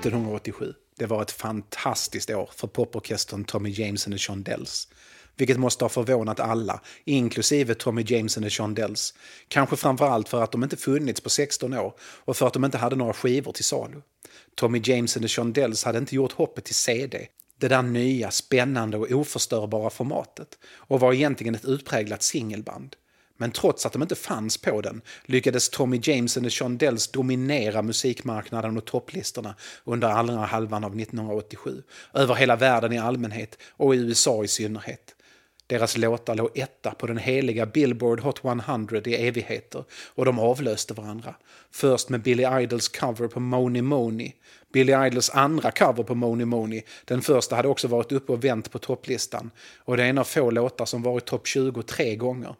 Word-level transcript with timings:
1987. 0.00 0.74
Det 0.98 1.06
var 1.06 1.22
ett 1.22 1.30
fantastiskt 1.30 2.30
år 2.30 2.50
för 2.56 2.66
poporkestern 2.66 3.44
Tommy 3.44 3.70
James 3.70 4.06
and 4.06 4.14
the 4.14 4.18
Shondells. 4.18 4.88
Vilket 5.36 5.58
måste 5.58 5.84
ha 5.84 5.88
förvånat 5.88 6.40
alla, 6.40 6.80
inklusive 7.04 7.74
Tommy 7.74 8.04
James 8.06 8.36
and 8.36 8.46
the 8.46 8.50
Shondells. 8.50 9.14
Kanske 9.48 9.76
framförallt 9.76 10.28
för 10.28 10.42
att 10.42 10.52
de 10.52 10.62
inte 10.62 10.76
funnits 10.76 11.20
på 11.20 11.30
16 11.30 11.74
år 11.74 11.94
och 12.00 12.36
för 12.36 12.46
att 12.46 12.52
de 12.52 12.64
inte 12.64 12.78
hade 12.78 12.96
några 12.96 13.12
skivor 13.12 13.52
till 13.52 13.64
salu. 13.64 14.00
Tommy 14.54 14.80
James 14.84 15.16
and 15.16 15.24
the 15.24 15.28
Shondells 15.28 15.84
hade 15.84 15.98
inte 15.98 16.14
gjort 16.14 16.32
hoppet 16.32 16.64
till 16.64 16.74
CD, 16.74 17.26
det 17.58 17.68
där 17.68 17.82
nya, 17.82 18.30
spännande 18.30 18.96
och 18.96 19.10
oförstörbara 19.10 19.90
formatet, 19.90 20.58
och 20.74 21.00
var 21.00 21.12
egentligen 21.12 21.54
ett 21.54 21.64
utpräglat 21.64 22.22
singelband. 22.22 22.96
Men 23.40 23.50
trots 23.50 23.86
att 23.86 23.92
de 23.92 24.02
inte 24.02 24.14
fanns 24.14 24.56
på 24.58 24.80
den 24.80 25.02
lyckades 25.24 25.68
Tommy 25.68 26.00
James 26.02 26.36
and 26.36 26.50
the 26.50 26.68
Dells 26.68 27.08
dominera 27.08 27.82
musikmarknaden 27.82 28.76
och 28.76 28.84
topplistorna 28.84 29.54
under 29.84 30.08
andra 30.08 30.36
halvan 30.36 30.84
av 30.84 31.00
1987. 31.00 31.82
Över 32.14 32.34
hela 32.34 32.56
världen 32.56 32.92
i 32.92 32.98
allmänhet 32.98 33.58
och 33.70 33.94
i 33.94 33.98
USA 33.98 34.44
i 34.44 34.48
synnerhet. 34.48 35.14
Deras 35.66 35.96
låtar 35.96 36.34
låg 36.34 36.50
etta 36.54 36.90
på 36.90 37.06
den 37.06 37.18
heliga 37.18 37.66
Billboard 37.66 38.20
Hot 38.20 38.44
100 38.44 39.00
i 39.04 39.26
evigheter 39.26 39.84
och 40.14 40.24
de 40.24 40.38
avlöste 40.38 40.94
varandra. 40.94 41.34
Först 41.70 42.08
med 42.08 42.22
Billy 42.22 42.62
Idols 42.62 42.88
cover 42.88 43.28
på 43.28 43.40
Money 43.40 43.82
Money. 43.82 44.32
Billy 44.72 45.06
Idols 45.06 45.30
andra 45.30 45.70
cover 45.70 46.02
på 46.02 46.14
Money 46.14 46.46
Money. 46.46 46.82
Den 47.04 47.22
första 47.22 47.56
hade 47.56 47.68
också 47.68 47.88
varit 47.88 48.12
uppe 48.12 48.32
och 48.32 48.44
vänt 48.44 48.70
på 48.70 48.78
topplistan. 48.78 49.50
Och 49.78 49.96
det 49.96 50.04
är 50.04 50.08
en 50.08 50.18
av 50.18 50.24
få 50.24 50.50
låtar 50.50 50.84
som 50.84 51.02
varit 51.02 51.24
topp 51.24 51.46
20 51.46 51.82
tre 51.82 52.16
gånger 52.16 52.54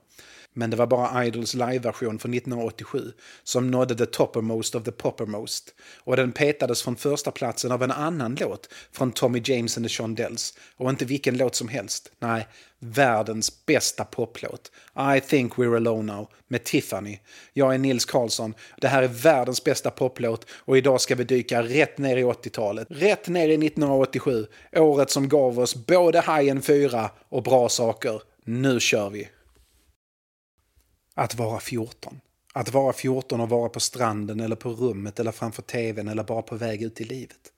men 0.53 0.70
det 0.70 0.77
var 0.77 0.87
bara 0.87 1.27
Idols 1.27 1.55
live-version 1.55 2.19
från 2.19 2.34
1987 2.34 3.12
som 3.43 3.70
nådde 3.70 3.95
the 3.95 4.06
toppermost 4.06 4.75
of 4.75 4.84
the 4.84 4.93
poppermost. 4.93 5.75
Och 5.98 6.17
den 6.17 6.33
petades 6.33 6.83
från 6.83 6.97
första 6.97 7.31
platsen 7.31 7.73
av 7.73 7.83
en 7.83 7.91
annan 7.91 8.37
låt 8.41 8.69
från 8.93 9.12
Tommy 9.12 9.43
James 9.45 9.77
and 9.77 9.87
the 9.87 9.93
Shondells. 9.93 10.55
Och 10.77 10.91
inte 10.91 11.05
vilken 11.05 11.37
låt 11.37 11.55
som 11.55 11.69
helst. 11.69 12.12
Nej, 12.19 12.48
världens 12.78 13.67
bästa 13.67 14.05
poplåt. 14.05 14.71
I 15.17 15.21
think 15.21 15.55
we're 15.55 15.77
alone 15.77 16.12
now 16.12 16.28
med 16.48 16.65
Tiffany. 16.65 17.19
Jag 17.53 17.75
är 17.75 17.78
Nils 17.78 18.05
Karlsson. 18.05 18.55
Det 18.81 18.89
här 18.89 19.03
är 19.03 19.09
världens 19.09 19.65
bästa 19.65 19.91
poplåt 19.91 20.47
och 20.51 20.78
idag 20.78 21.01
ska 21.01 21.15
vi 21.15 21.25
dyka 21.25 21.62
rätt 21.62 21.98
ner 21.98 22.17
i 22.17 22.25
80-talet. 22.25 22.87
Rätt 22.91 23.28
ner 23.28 23.48
i 23.48 23.67
1987. 23.67 24.47
Året 24.73 25.11
som 25.11 25.28
gav 25.28 25.59
oss 25.59 25.75
både 25.75 26.21
Hajen 26.21 26.62
4 26.62 27.11
och 27.28 27.43
bra 27.43 27.69
saker. 27.69 28.23
Nu 28.45 28.81
kör 28.81 29.11
vi! 29.11 29.28
Att 31.21 31.35
vara 31.35 31.61
14. 31.61 32.21
Att 32.53 32.73
vara 32.73 32.93
14 32.93 33.41
och 33.41 33.49
vara 33.49 33.69
på 33.69 33.81
stranden 33.81 34.41
eller 34.41 34.57
på 34.57 34.71
rummet 34.71 35.21
eller 35.21 35.33
framför 35.33 35.62
tvn 35.62 36.09
eller 36.09 36.25
bara 36.25 36.43
på 36.43 36.57
väg 36.57 36.83
ut 36.83 37.01
i 37.01 37.05
livet. 37.05 37.53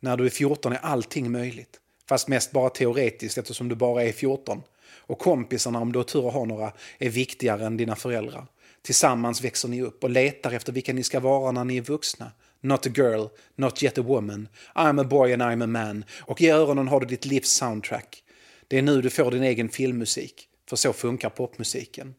När 0.00 0.16
du 0.16 0.26
är 0.26 0.30
14 0.30 0.72
är 0.72 0.78
allting 0.78 1.32
möjligt. 1.32 1.80
Fast 2.08 2.28
mest 2.28 2.52
bara 2.52 2.70
teoretiskt 2.70 3.38
eftersom 3.38 3.68
du 3.68 3.74
bara 3.74 4.02
är 4.02 4.12
14. 4.12 4.62
Och 4.96 5.18
kompisarna, 5.18 5.78
om 5.80 5.92
du 5.92 5.98
har 5.98 6.04
tur 6.04 6.28
att 6.28 6.34
ha 6.34 6.44
några, 6.44 6.72
är 6.98 7.10
viktigare 7.10 7.66
än 7.66 7.76
dina 7.76 7.96
föräldrar. 7.96 8.46
Tillsammans 8.82 9.44
växer 9.44 9.68
ni 9.68 9.82
upp 9.82 10.04
och 10.04 10.10
letar 10.10 10.52
efter 10.52 10.72
vilka 10.72 10.92
ni 10.92 11.02
ska 11.02 11.20
vara 11.20 11.52
när 11.52 11.64
ni 11.64 11.76
är 11.76 11.82
vuxna. 11.82 12.32
Not 12.60 12.86
a 12.86 12.90
girl, 12.94 13.26
not 13.56 13.82
yet 13.82 13.98
a 13.98 14.02
woman. 14.02 14.48
I'm 14.74 15.00
a 15.00 15.04
boy 15.04 15.32
and 15.32 15.42
I'm 15.42 15.64
a 15.64 15.66
man. 15.66 16.04
Och 16.20 16.42
i 16.42 16.50
öronen 16.50 16.88
har 16.88 17.00
du 17.00 17.06
ditt 17.06 17.24
livs 17.24 17.50
soundtrack. 17.50 18.22
Det 18.68 18.78
är 18.78 18.82
nu 18.82 19.02
du 19.02 19.10
får 19.10 19.30
din 19.30 19.42
egen 19.42 19.68
filmmusik. 19.68 20.46
För 20.68 20.76
så 20.76 20.92
funkar 20.92 21.30
popmusiken. 21.30 22.14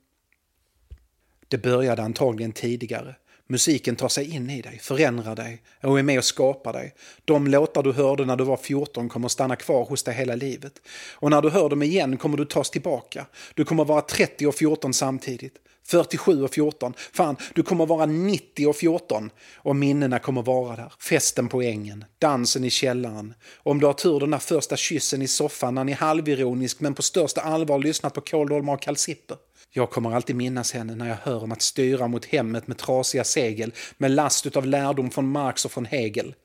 Det 1.52 1.58
började 1.58 2.02
antagligen 2.02 2.52
tidigare. 2.52 3.16
Musiken 3.48 3.96
tar 3.96 4.08
sig 4.08 4.36
in 4.36 4.50
i 4.50 4.62
dig, 4.62 4.80
förändrar 4.80 5.36
dig 5.36 5.62
och 5.84 6.00
är 6.00 6.04
med 6.04 6.18
och 6.18 6.24
skapar 6.24 6.74
dig. 6.74 6.94
De 7.26 7.48
låtar 7.48 7.84
du 7.84 7.92
hörde 7.92 8.26
när 8.26 8.36
du 8.36 8.44
var 8.44 8.58
14 8.58 9.10
kommer 9.10 9.28
stanna 9.28 9.56
kvar 9.56 9.86
hos 9.86 10.04
dig 10.04 10.14
hela 10.14 10.36
livet. 10.36 10.74
Och 11.16 11.30
när 11.30 11.42
du 11.42 11.50
hör 11.50 11.70
dem 11.70 11.84
igen 11.84 12.18
kommer 12.18 12.38
du 12.38 12.46
tas 12.46 12.70
tillbaka. 12.70 13.26
Du 13.54 13.66
kommer 13.66 13.86
vara 13.86 14.02
30 14.02 14.48
och 14.48 14.56
14 14.56 14.94
samtidigt. 14.94 15.56
47 15.88 16.44
och 16.44 16.54
14. 16.54 16.94
Fan, 17.14 17.36
du 17.56 17.64
kommer 17.64 17.86
vara 17.86 18.06
90 18.06 18.68
och 18.68 18.76
14. 18.76 19.30
Och 19.56 19.76
minnena 19.76 20.20
kommer 20.20 20.42
vara 20.42 20.76
där. 20.76 20.94
Festen 21.00 21.48
på 21.48 21.62
ängen, 21.62 22.06
dansen 22.20 22.64
i 22.64 22.70
källaren. 22.70 23.34
Om 23.64 23.80
du 23.80 23.86
har 23.86 23.94
tur 23.94 24.20
den 24.20 24.32
där 24.32 24.38
första 24.38 24.78
kyssen 24.78 25.22
i 25.22 25.28
soffan 25.28 25.76
när 25.76 25.84
ni 25.84 25.92
halvironisk 25.92 26.80
men 26.80 26.94
på 26.94 27.02
största 27.02 27.42
allvar 27.42 27.80
lyssnat 27.80 28.14
på 28.14 28.22
kåldolmar 28.22 28.74
och 28.74 28.82
kalsipper. 28.82 29.38
Jag 29.74 29.90
kommer 29.90 30.16
alltid 30.16 30.36
minnas 30.36 30.72
henne 30.72 30.96
när 30.96 31.10
jag 31.10 31.18
hör 31.24 31.44
om 31.44 31.52
att 31.52 31.62
styra 31.62 32.08
mot 32.08 32.26
hemmet 32.26 32.68
med 32.68 32.78
trasiga 32.78 33.24
segel 33.24 33.74
med 33.98 34.12
last 34.12 34.58
av 34.58 34.66
lärdom 34.66 35.10
från 35.10 35.32
Marx 35.32 35.66
och 35.66 35.72
från 35.72 35.86
Hegel. 35.86 36.36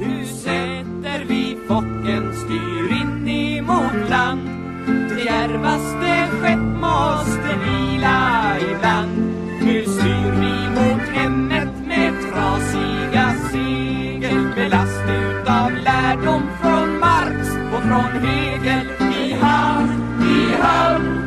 Nu 0.00 0.26
sätter 0.26 1.24
vi 1.28 1.56
focken, 1.68 2.34
styr 2.34 3.00
in 3.00 3.15
emot 3.66 4.10
land. 4.10 4.48
Det 5.08 5.22
djärvaste 5.24 6.28
skepp 6.40 6.66
måste 6.80 7.50
vila 7.64 8.56
ibland. 8.60 9.34
Nu 9.60 9.84
styr 9.84 10.30
vi 10.40 10.68
mot 10.70 11.08
hemmet 11.08 11.68
med 11.86 12.12
trasiga 12.32 13.34
segel 13.50 14.48
belast 14.54 15.02
utav 15.08 15.70
lärdom 15.72 16.42
från 16.62 16.98
Marx 16.98 17.48
och 17.74 17.82
från 17.82 18.26
Hegel. 18.26 18.86
I 19.24 19.32
hamn, 19.32 20.22
i 20.22 20.62
hamn. 20.62 21.25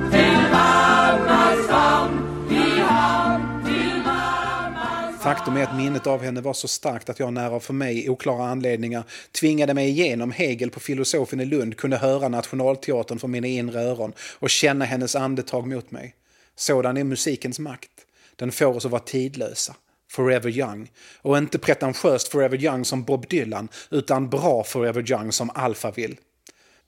Faktum 5.23 5.57
är 5.57 5.63
att 5.63 5.75
minnet 5.75 6.07
av 6.07 6.21
henne 6.21 6.41
var 6.41 6.53
så 6.53 6.67
starkt 6.67 7.09
att 7.09 7.19
jag 7.19 7.33
nära 7.33 7.59
för 7.59 7.73
mig 7.73 8.09
oklara 8.09 8.45
anledningar 8.45 9.03
tvingade 9.31 9.73
mig 9.73 9.89
igenom 9.89 10.31
Hegel 10.31 10.69
på 10.69 10.79
filosofen 10.79 11.39
i 11.39 11.45
Lund 11.45 11.77
kunde 11.77 11.97
höra 11.97 12.27
Nationalteatern 12.27 13.19
från 13.19 13.31
mina 13.31 13.47
inre 13.47 13.81
öron 13.81 14.13
och 14.39 14.49
känna 14.49 14.85
hennes 14.85 15.15
andetag 15.15 15.67
mot 15.67 15.91
mig. 15.91 16.15
Sådan 16.55 16.97
är 16.97 17.03
musikens 17.03 17.59
makt. 17.59 17.91
Den 18.35 18.51
får 18.51 18.75
oss 18.75 18.85
att 18.85 18.91
vara 18.91 19.01
tidlösa. 19.01 19.75
Forever 20.11 20.49
Young. 20.49 20.91
Och 21.21 21.37
inte 21.37 21.59
pretentiöst 21.59 22.27
Forever 22.27 22.63
Young 22.63 22.85
som 22.85 23.03
Bob 23.03 23.27
Dylan, 23.27 23.69
utan 23.91 24.29
bra 24.29 24.63
Forever 24.63 25.11
Young 25.11 25.31
som 25.31 25.49
Alphaville. 25.49 26.15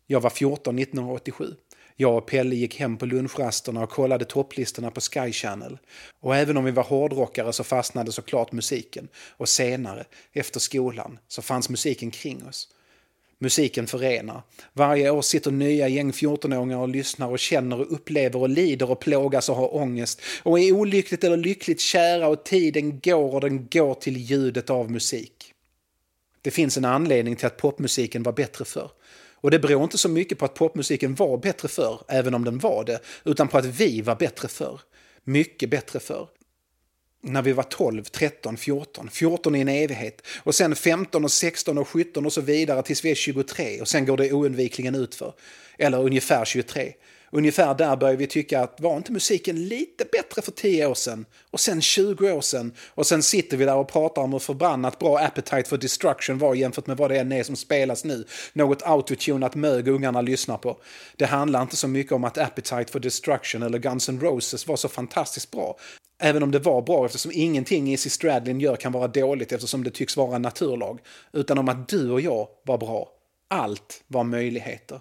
Jag 0.07 0.21
var 0.21 0.29
14 0.29 0.79
1987. 0.79 1.55
Jag 2.01 2.17
och 2.17 2.25
Pelle 2.25 2.55
gick 2.55 2.79
hem 2.79 2.97
på 2.97 3.05
lunchrasterna 3.05 3.83
och 3.83 3.89
kollade 3.89 4.25
topplistorna 4.25 4.91
på 4.91 5.01
Sky 5.01 5.31
Channel. 5.31 5.77
Och 6.19 6.35
även 6.35 6.57
om 6.57 6.65
vi 6.65 6.71
var 6.71 6.83
hårdrockare 6.83 7.53
så 7.53 7.63
fastnade 7.63 8.11
såklart 8.11 8.51
musiken. 8.51 9.07
Och 9.37 9.49
senare, 9.49 10.05
efter 10.33 10.59
skolan, 10.59 11.19
så 11.27 11.41
fanns 11.41 11.69
musiken 11.69 12.11
kring 12.11 12.47
oss. 12.47 12.67
Musiken 13.39 13.87
förenar. 13.87 14.41
Varje 14.73 15.09
år 15.09 15.21
sitter 15.21 15.51
nya 15.51 15.87
gäng 15.87 16.11
14-åringar 16.11 16.77
och 16.77 16.89
lyssnar 16.89 17.27
och 17.27 17.39
känner 17.39 17.79
och 17.79 17.93
upplever 17.93 18.39
och 18.39 18.49
lider 18.49 18.91
och 18.91 18.99
plågas 18.99 19.49
och 19.49 19.55
har 19.55 19.75
ångest 19.75 20.21
och 20.43 20.59
är 20.59 20.71
olyckligt 20.71 21.23
eller 21.23 21.37
lyckligt 21.37 21.81
kära 21.81 22.27
och 22.27 22.43
tiden 22.43 22.99
går 22.99 23.33
och 23.33 23.41
den 23.41 23.67
går 23.71 23.93
till 23.93 24.17
ljudet 24.17 24.69
av 24.69 24.91
musik. 24.91 25.53
Det 26.41 26.51
finns 26.51 26.77
en 26.77 26.85
anledning 26.85 27.35
till 27.35 27.47
att 27.47 27.57
popmusiken 27.57 28.23
var 28.23 28.33
bättre 28.33 28.65
förr. 28.65 28.91
Och 29.41 29.51
det 29.51 29.59
beror 29.59 29.83
inte 29.83 29.97
så 29.97 30.09
mycket 30.09 30.37
på 30.37 30.45
att 30.45 30.53
popmusiken 30.53 31.15
var 31.15 31.37
bättre 31.37 31.67
förr, 31.67 32.01
även 32.07 32.33
om 32.33 32.45
den 32.45 32.59
var 32.59 32.83
det, 32.83 32.99
utan 33.23 33.47
på 33.47 33.57
att 33.57 33.65
vi 33.65 34.01
var 34.01 34.15
bättre 34.15 34.47
förr. 34.47 34.81
Mycket 35.23 35.69
bättre 35.69 35.99
förr. 35.99 36.27
När 37.23 37.41
vi 37.41 37.51
var 37.51 37.63
12, 37.63 38.03
13, 38.03 38.57
14, 38.57 39.09
14 39.09 39.55
i 39.55 39.61
en 39.61 39.67
evighet 39.67 40.21
och 40.43 40.55
sen 40.55 40.75
15 40.75 41.23
och 41.23 41.31
16 41.31 41.77
och 41.77 41.87
17 41.87 42.25
och 42.25 42.33
så 42.33 42.41
vidare 42.41 42.83
tills 42.83 43.05
vi 43.05 43.11
är 43.11 43.15
23 43.15 43.81
och 43.81 43.87
sen 43.87 44.05
går 44.05 44.17
det 44.17 44.33
oundvikligen 44.33 44.95
utför. 44.95 45.33
Eller 45.77 46.03
ungefär 46.03 46.45
23. 46.45 46.93
Ungefär 47.33 47.73
där 47.73 47.95
börjar 47.95 48.15
vi 48.15 48.27
tycka 48.27 48.61
att 48.61 48.79
var 48.79 48.97
inte 48.97 49.11
musiken 49.11 49.67
lite 49.67 50.05
bättre 50.11 50.41
för 50.41 50.51
10 50.51 50.85
år 50.85 50.93
sedan? 50.93 51.25
Och 51.51 51.59
sen 51.59 51.81
20 51.81 52.31
år 52.31 52.41
sedan? 52.41 52.73
Och 52.89 53.07
sen 53.07 53.23
sitter 53.23 53.57
vi 53.57 53.65
där 53.65 53.75
och 53.75 53.87
pratar 53.87 54.21
om 54.21 54.31
hur 54.33 54.39
förbannat 54.39 54.99
bra 54.99 55.19
Appetite 55.19 55.63
for 55.63 55.77
Destruction 55.77 56.37
var 56.37 56.55
jämfört 56.55 56.87
med 56.87 56.97
vad 56.97 57.11
det 57.11 57.19
än 57.19 57.31
är 57.31 57.43
som 57.43 57.55
spelas 57.55 58.03
nu. 58.03 58.25
Något 58.53 58.81
autotunat 58.83 59.55
mög 59.55 59.87
ungarna 59.87 60.21
lyssnar 60.21 60.57
på. 60.57 60.77
Det 61.15 61.25
handlar 61.25 61.61
inte 61.61 61.75
så 61.75 61.87
mycket 61.87 62.11
om 62.11 62.23
att 62.23 62.37
Appetite 62.37 62.91
for 62.91 62.99
Destruction 62.99 63.63
eller 63.63 63.79
Guns 63.79 64.09
N' 64.09 64.19
Roses 64.19 64.67
var 64.67 64.75
så 64.75 64.87
fantastiskt 64.87 65.51
bra. 65.51 65.77
Även 66.23 66.43
om 66.43 66.51
det 66.51 66.59
var 66.59 66.81
bra 66.81 67.05
eftersom 67.05 67.31
ingenting 67.35 67.93
Izzy 67.93 68.09
Stradlin 68.09 68.59
gör 68.59 68.75
kan 68.75 68.91
vara 68.91 69.07
dåligt 69.07 69.51
eftersom 69.51 69.83
det 69.83 69.89
tycks 69.89 70.17
vara 70.17 70.35
en 70.35 70.41
naturlag. 70.41 70.99
Utan 71.33 71.57
om 71.57 71.69
att 71.69 71.87
du 71.87 72.11
och 72.11 72.21
jag 72.21 72.47
var 72.65 72.77
bra. 72.77 73.09
Allt 73.47 74.03
var 74.07 74.23
möjligheter. 74.23 74.99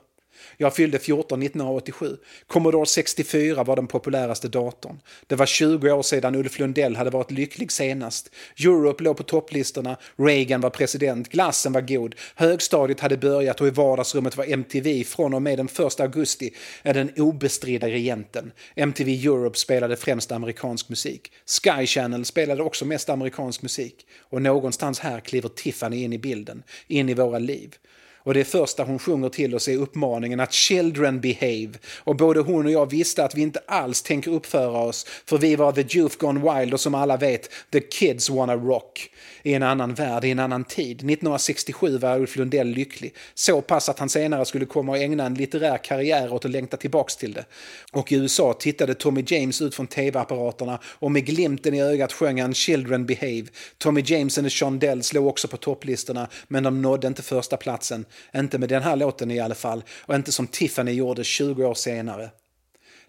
Jag 0.56 0.74
fyllde 0.74 0.98
14 0.98 1.42
1987. 1.42 2.16
Commodore 2.46 2.86
64 2.86 3.64
var 3.64 3.76
den 3.76 3.86
populäraste 3.86 4.48
datorn. 4.48 5.00
Det 5.26 5.36
var 5.36 5.46
20 5.46 5.92
år 5.92 6.02
sedan 6.02 6.34
Ulf 6.34 6.58
Lundell 6.58 6.96
hade 6.96 7.10
varit 7.10 7.30
lycklig 7.30 7.72
senast. 7.72 8.30
Europe 8.64 9.04
låg 9.04 9.16
på 9.16 9.22
topplistorna, 9.22 9.96
Reagan 10.16 10.60
var 10.60 10.70
president, 10.70 11.28
glassen 11.28 11.72
var 11.72 11.80
god, 11.80 12.14
högstadiet 12.34 13.00
hade 13.00 13.16
börjat 13.16 13.60
och 13.60 13.66
i 13.66 13.70
vardagsrummet 13.70 14.36
var 14.36 14.44
MTV 14.44 15.04
från 15.04 15.34
och 15.34 15.42
med 15.42 15.58
den 15.58 15.68
1 15.86 16.00
augusti 16.00 16.50
den 16.82 17.10
obestridda 17.16 17.88
regenten. 17.88 18.52
MTV 18.74 19.10
Europe 19.10 19.58
spelade 19.58 19.96
främst 19.96 20.32
amerikansk 20.32 20.88
musik. 20.88 21.32
Sky 21.46 21.86
Channel 21.86 22.24
spelade 22.24 22.62
också 22.62 22.84
mest 22.84 23.08
amerikansk 23.08 23.62
musik. 23.62 24.06
Och 24.20 24.42
någonstans 24.42 24.98
här 24.98 25.20
kliver 25.20 25.48
Tiffany 25.48 26.02
in 26.04 26.12
i 26.12 26.18
bilden, 26.18 26.62
in 26.86 27.08
i 27.08 27.14
våra 27.14 27.38
liv. 27.38 27.76
Och 28.22 28.34
det 28.34 28.44
första 28.44 28.84
hon 28.84 28.98
sjunger 28.98 29.28
till 29.28 29.54
oss 29.54 29.68
är 29.68 29.76
uppmaningen 29.76 30.40
att 30.40 30.52
“Children 30.52 31.20
behave”. 31.20 31.70
Och 31.98 32.16
både 32.16 32.40
hon 32.40 32.66
och 32.66 32.72
jag 32.72 32.90
visste 32.90 33.24
att 33.24 33.34
vi 33.34 33.42
inte 33.42 33.60
alls 33.66 34.02
tänker 34.02 34.30
uppföra 34.30 34.78
oss, 34.78 35.06
för 35.26 35.38
vi 35.38 35.56
var 35.56 35.72
the 35.72 35.98
youth 35.98 36.16
gone 36.18 36.54
wild 36.54 36.74
och 36.74 36.80
som 36.80 36.94
alla 36.94 37.16
vet, 37.16 37.50
the 37.72 37.80
kids 37.80 38.30
wanna 38.30 38.56
rock. 38.56 39.10
I 39.42 39.54
en 39.54 39.62
annan 39.62 39.94
värld, 39.94 40.24
i 40.24 40.30
en 40.30 40.38
annan 40.38 40.64
tid. 40.64 40.96
1967 40.96 41.98
var 41.98 42.18
Ulf 42.18 42.36
Lundell 42.36 42.68
lycklig. 42.68 43.14
Så 43.34 43.60
pass 43.60 43.88
att 43.88 43.98
han 43.98 44.08
senare 44.08 44.44
skulle 44.44 44.66
komma 44.66 44.92
och 44.92 44.98
ägna 44.98 45.26
en 45.26 45.34
litterär 45.34 45.78
karriär 45.84 46.32
åt 46.32 46.44
att 46.44 46.50
längta 46.50 46.76
tillbaks 46.76 47.16
till 47.16 47.32
det. 47.32 47.44
Och 47.92 48.12
i 48.12 48.16
USA 48.16 48.52
tittade 48.52 48.94
Tommy 48.94 49.24
James 49.26 49.62
ut 49.62 49.74
från 49.74 49.86
tv-apparaterna 49.86 50.78
och 50.84 51.10
med 51.10 51.26
glimten 51.26 51.74
i 51.74 51.82
ögat 51.82 52.12
sjöng 52.12 52.40
han 52.40 52.54
“Children 52.54 53.06
behave”. 53.06 53.46
Tommy 53.78 54.02
James 54.04 54.38
and 54.38 54.52
Sean 54.52 54.78
Dell 54.78 55.02
slog 55.02 55.26
också 55.26 55.48
på 55.48 55.56
topplistorna, 55.56 56.28
men 56.48 56.62
de 56.62 56.82
nådde 56.82 57.06
inte 57.06 57.22
första 57.22 57.56
platsen. 57.56 58.04
Inte 58.34 58.58
med 58.58 58.68
den 58.68 58.82
här 58.82 58.96
låten 58.96 59.30
i 59.30 59.40
alla 59.40 59.54
fall, 59.54 59.84
och 59.90 60.14
inte 60.14 60.32
som 60.32 60.46
Tiffany 60.46 60.92
gjorde 60.92 61.24
20 61.24 61.64
år 61.64 61.74
senare. 61.74 62.30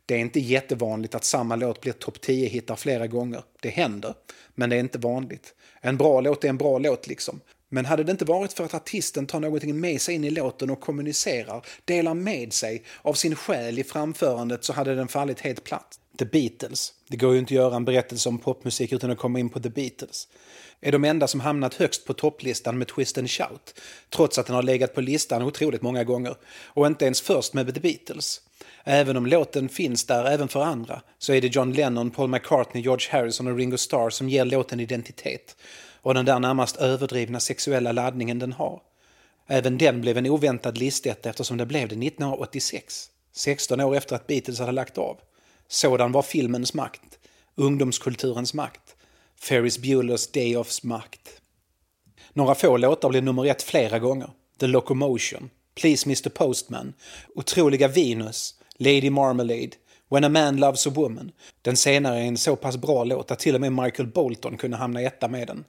Det 0.06 0.16
är 0.16 0.20
inte 0.20 0.40
jättevanligt 0.40 1.16
att 1.16 1.24
samma 1.24 1.56
låt 1.56 1.82
blir 1.82 1.94
topp 1.94 2.18
10-hittar 2.26 2.76
flera 2.76 3.08
gånger. 3.08 3.44
Det 3.62 3.70
händer, 3.70 4.14
men 4.56 4.70
det 4.70 4.76
är 4.76 4.80
inte 4.80 4.98
vanligt. 4.98 5.54
En 5.82 5.98
bra 5.98 6.22
låt 6.22 6.44
är 6.44 6.50
en 6.50 6.58
bra 6.58 6.78
låt 6.78 7.08
liksom. 7.08 7.42
Men 7.70 7.86
hade 7.86 8.04
det 8.04 8.12
inte 8.12 8.26
varit 8.26 8.54
för 8.54 8.64
att 8.64 8.74
artisten 8.74 9.26
tar 9.26 9.40
någonting 9.40 9.80
med 9.80 10.02
sig 10.02 10.16
in 10.16 10.24
i 10.24 10.30
låten 10.30 10.70
och 10.70 10.82
kommunicerar, 10.82 11.66
delar 11.86 12.14
med 12.14 12.54
sig 12.54 12.84
av 13.02 13.14
sin 13.14 13.36
själ 13.36 13.80
i 13.80 13.84
framförandet 13.84 14.64
så 14.64 14.74
hade 14.74 14.96
den 14.96 15.08
fallit 15.08 15.40
helt 15.40 15.64
platt. 15.64 16.01
The 16.22 16.26
Beatles. 16.26 16.94
Det 17.08 17.18
går 17.18 17.34
ju 17.34 17.40
inte 17.40 17.54
att 17.54 17.56
göra 17.56 17.76
en 17.76 17.86
berättelse 17.86 18.30
om 18.30 18.38
popmusik 18.38 18.94
utan 18.94 19.12
att 19.12 19.18
komma 19.18 19.40
in 19.40 19.50
på 19.50 19.60
The 19.60 19.70
Beatles 19.70 20.28
är 20.82 20.92
de 20.92 21.06
enda 21.06 21.28
som 21.28 21.40
hamnat 21.40 21.74
högst 21.74 22.06
på 22.06 22.14
topplistan 22.14 22.78
med 22.78 22.88
Twist 22.88 23.18
and 23.18 23.30
Shout, 23.30 23.80
trots 24.10 24.38
att 24.38 24.46
den 24.46 24.56
har 24.56 24.64
legat 24.64 24.94
på 24.94 25.02
listan 25.02 25.42
otroligt 25.42 25.82
många 25.82 26.04
gånger, 26.04 26.36
och 26.66 26.88
inte 26.88 27.06
ens 27.06 27.22
först 27.22 27.54
med 27.54 27.74
The 27.74 27.80
Beatles. 27.80 28.42
Även 28.84 29.18
om 29.18 29.26
låten 29.26 29.70
finns 29.70 30.06
där 30.06 30.26
även 30.26 30.48
för 30.48 30.64
andra, 30.64 31.02
så 31.18 31.34
är 31.34 31.42
det 31.42 31.56
John 31.56 31.74
Lennon, 31.74 32.12
Paul 32.12 32.30
McCartney, 32.30 32.84
George 32.84 33.08
Harrison 33.12 33.48
och 33.48 33.58
Ringo 33.58 33.78
Starr 33.78 34.10
som 34.10 34.30
ger 34.30 34.46
låten 34.46 34.80
identitet, 34.80 35.56
och 36.02 36.14
den 36.14 36.26
där 36.26 36.40
närmast 36.40 36.78
överdrivna 36.78 37.40
sexuella 37.40 37.92
laddningen 37.92 38.40
den 38.40 38.54
har. 38.54 38.82
Även 39.48 39.78
den 39.78 40.02
blev 40.02 40.18
en 40.18 40.28
oväntad 40.28 40.78
listetta 40.78 41.30
eftersom 41.30 41.58
det 41.58 41.66
blev 41.66 41.88
det 41.88 42.08
1986, 42.08 43.10
16 43.34 43.82
år 43.82 43.96
efter 43.96 44.16
att 44.16 44.28
Beatles 44.28 44.60
hade 44.60 44.72
lagt 44.72 44.98
av. 44.98 45.18
Sådan 45.72 46.12
var 46.12 46.22
filmens 46.22 46.74
makt, 46.74 47.20
ungdomskulturens 47.56 48.54
makt. 48.54 48.96
Ferris 49.40 49.80
Bueller's 49.80 50.34
Day 50.34 50.56
Offs 50.56 50.84
makt. 50.84 51.42
Några 52.34 52.56
få 52.56 52.78
låtar 52.78 53.10
blev 53.10 53.24
nummer 53.24 53.46
ett 53.46 53.64
flera 53.64 54.00
gånger. 54.00 54.30
The 54.60 54.68
Locomotion, 54.68 55.50
Please 55.76 56.06
Mr 56.10 56.30
Postman, 56.30 56.94
Otroliga 57.36 57.88
Venus, 57.88 58.56
Lady 58.78 59.10
Marmalade, 59.10 59.70
When 60.10 60.24
a 60.24 60.30
Man 60.30 60.58
Loves 60.58 60.88
a 60.88 60.90
Woman. 60.90 61.32
Den 61.62 61.78
senare 61.78 62.20
är 62.20 62.24
en 62.24 62.38
så 62.38 62.56
pass 62.56 62.78
bra 62.78 63.04
låt 63.04 63.32
att 63.32 63.40
till 63.40 63.56
och 63.56 63.62
med 63.62 63.74
Michael 63.74 64.08
Bolton 64.08 64.58
kunde 64.58 64.78
hamna 64.78 65.02
etta 65.02 65.28
med 65.28 65.48
den. 65.48 65.66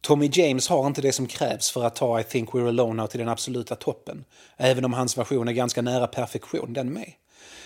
Tommy 0.00 0.30
James 0.32 0.68
har 0.68 0.86
inte 0.86 1.02
det 1.02 1.12
som 1.12 1.26
krävs 1.26 1.70
för 1.70 1.84
att 1.84 1.96
ta 1.96 2.20
I 2.20 2.24
think 2.24 2.50
we're 2.50 2.68
alone 2.68 3.02
now 3.02 3.06
till 3.06 3.20
den 3.20 3.28
absoluta 3.28 3.76
toppen, 3.76 4.24
även 4.56 4.84
om 4.84 4.92
hans 4.92 5.18
version 5.18 5.48
är 5.48 5.52
ganska 5.52 5.82
nära 5.82 6.06
perfektion 6.06 6.72
den 6.72 6.92
med. 6.92 7.12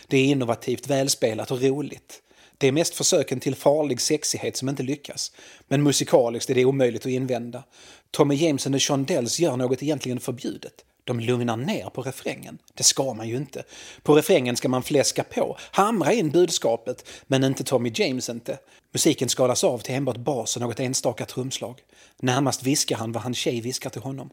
Det 0.07 0.17
är 0.17 0.25
innovativt, 0.25 0.87
välspelat 0.87 1.51
och 1.51 1.63
roligt. 1.63 2.21
Det 2.59 2.69
är 2.69 2.73
mest 2.73 2.95
försöken 2.95 3.41
till 3.41 3.55
farlig 3.55 4.01
sexighet 4.01 4.57
som 4.57 4.69
inte 4.69 4.83
lyckas. 4.83 5.33
Men 5.69 5.83
musikaliskt 5.83 6.51
är 6.51 6.55
det 6.55 6.65
omöjligt 6.65 7.07
att 7.07 7.13
invända. 7.13 7.65
Tommy 8.11 8.35
James 8.35 8.67
och 8.67 8.83
Sean 8.83 9.05
Dells 9.05 9.41
gör 9.41 9.57
något 9.57 9.83
egentligen 9.83 10.21
förbjudet. 10.21 10.85
De 11.05 11.21
lugnar 11.21 11.57
ner 11.57 11.91
på 11.91 12.03
refrängen. 12.03 12.59
Det 12.75 12.83
ska 12.83 13.15
man 13.15 13.29
ju 13.29 13.37
inte. 13.37 13.65
På 14.03 14.15
refrängen 14.15 14.57
ska 14.57 14.69
man 14.69 14.83
fläska 14.83 15.25
på, 15.25 15.57
hamra 15.61 16.13
in 16.13 16.31
budskapet, 16.31 17.09
men 17.27 17.45
inte 17.45 17.65
Tommy 17.65 17.93
James 17.95 18.29
inte. 18.29 18.59
Musiken 18.93 19.29
skalas 19.29 19.65
av 19.65 19.79
till 19.79 19.95
enbart 19.95 20.17
bas 20.17 20.57
och 20.57 20.63
något 20.63 20.81
enstaka 20.81 21.27
trumslag. 21.27 21.81
Närmast 22.21 22.63
viskar 22.63 22.97
han 22.97 23.13
vad 23.13 23.23
hans 23.23 23.39
tjej 23.39 23.61
viskar 23.61 23.91
till 23.91 24.03
honom. 24.03 24.31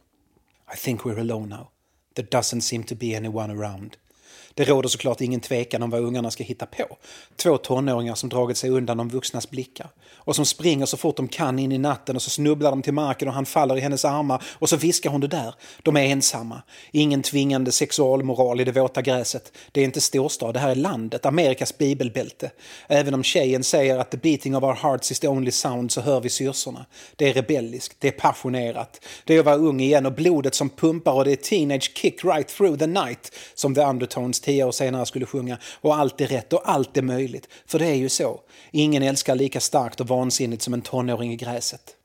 I 0.74 0.78
think 0.78 1.02
we're 1.02 1.20
alone 1.20 1.56
now. 1.56 1.68
There 2.16 2.28
doesn't 2.28 2.62
seem 2.62 2.84
to 2.84 2.96
be 2.96 3.18
anyone 3.18 3.54
around. 3.54 3.98
Det 4.54 4.64
råder 4.64 4.90
såklart 4.90 5.22
ingen 5.22 5.40
tvekan 5.40 5.84
om 5.84 5.90
vad 5.90 6.02
ungarna 6.02 6.32
ska 6.32 6.44
hitta 6.44 6.66
på. 6.66 6.98
Två 7.36 7.58
tonåringar 7.58 8.16
som 8.16 8.30
dragit 8.30 8.58
sig 8.58 8.70
undan 8.70 8.98
de 8.98 9.10
vuxnas 9.10 9.50
blickar. 9.50 9.90
Och 10.24 10.36
som 10.36 10.46
springer 10.46 10.86
så 10.86 10.98
fort 10.98 11.18
de 11.18 11.28
kan 11.28 11.60
in 11.60 11.72
i 11.72 11.78
natten 11.78 12.16
och 12.16 12.22
så 12.22 12.30
snubblar 12.30 12.70
de 12.70 12.82
till 12.82 12.94
marken 12.94 13.28
och 13.28 13.34
han 13.34 13.46
faller 13.46 13.78
i 13.78 13.82
hennes 13.82 14.06
armar 14.06 14.44
och 14.50 14.70
så 14.70 14.78
viskar 14.78 15.10
hon 15.10 15.22
det 15.22 15.28
där. 15.28 15.56
De 15.84 15.98
är 15.98 16.02
ensamma. 16.02 16.62
Ingen 16.92 17.22
tvingande 17.22 17.72
sexualmoral 17.72 18.62
i 18.62 18.64
det 18.64 18.72
våta 18.72 19.02
gräset. 19.02 19.52
Det 19.72 19.82
är 19.82 19.86
inte 19.86 20.02
storstad, 20.02 20.54
det 20.54 20.60
här 20.60 20.70
är 20.70 20.76
landet, 20.76 21.26
Amerikas 21.26 21.78
bibelbälte. 21.78 22.52
Även 22.88 23.14
om 23.14 23.24
tjejen 23.24 23.64
säger 23.64 23.98
att 23.98 24.12
the 24.12 24.18
beating 24.18 24.56
of 24.56 24.64
our 24.64 24.74
hearts 24.74 25.12
is 25.12 25.20
the 25.20 25.28
only 25.28 25.52
sound 25.52 25.92
så 25.92 26.02
hör 26.02 26.22
vi 26.22 26.30
syrsorna. 26.30 26.86
Det 27.16 27.30
är 27.30 27.34
rebelliskt, 27.34 27.96
det 28.00 28.08
är 28.08 28.12
passionerat. 28.12 29.02
Det 29.26 29.36
är 29.36 29.40
att 29.40 29.46
vara 29.46 29.56
ung 29.56 29.82
igen 29.82 30.06
och 30.06 30.14
blodet 30.14 30.56
som 30.56 30.70
pumpar 30.70 31.14
och 31.14 31.26
det 31.26 31.32
är 31.32 31.36
teenage 31.36 31.92
kick 31.96 32.26
right 32.26 32.48
through 32.48 32.78
the 32.78 32.88
night 32.88 33.36
som 33.56 33.76
the 33.76 33.82
undertones 33.82 34.41
tio 34.42 34.64
år 34.64 34.72
senare 34.72 35.06
skulle 35.06 35.26
sjunga 35.26 35.58
och 35.82 35.96
allt 35.96 36.22
är 36.22 36.28
rätt 36.28 36.54
och 36.54 36.70
allt 36.70 36.98
är 36.98 37.02
möjligt. 37.02 37.48
För 37.66 37.80
det 37.80 37.86
är 37.86 37.96
ju 37.96 38.10
så. 38.10 38.42
Ingen 38.72 39.04
älskar 39.04 39.36
lika 39.36 39.60
starkt 39.60 40.02
och 40.02 40.08
vansinnigt 40.08 40.62
som 40.62 40.74
en 40.74 40.82
tonåring 40.82 41.34
i 41.34 41.36
gräset. 41.36 41.96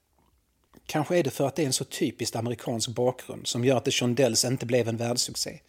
Kanske 0.86 1.18
är 1.18 1.22
det 1.22 1.30
för 1.30 1.46
att 1.46 1.56
det 1.56 1.62
är 1.62 1.66
en 1.66 1.72
så 1.72 1.84
typiskt 1.84 2.36
amerikansk 2.36 2.88
bakgrund 2.88 3.46
som 3.46 3.64
gör 3.64 3.76
att 3.76 3.84
The 3.84 3.90
Shondells 3.90 4.44
inte 4.44 4.66
blev 4.66 4.88
en 4.88 4.96
världssuccé. 4.96 5.60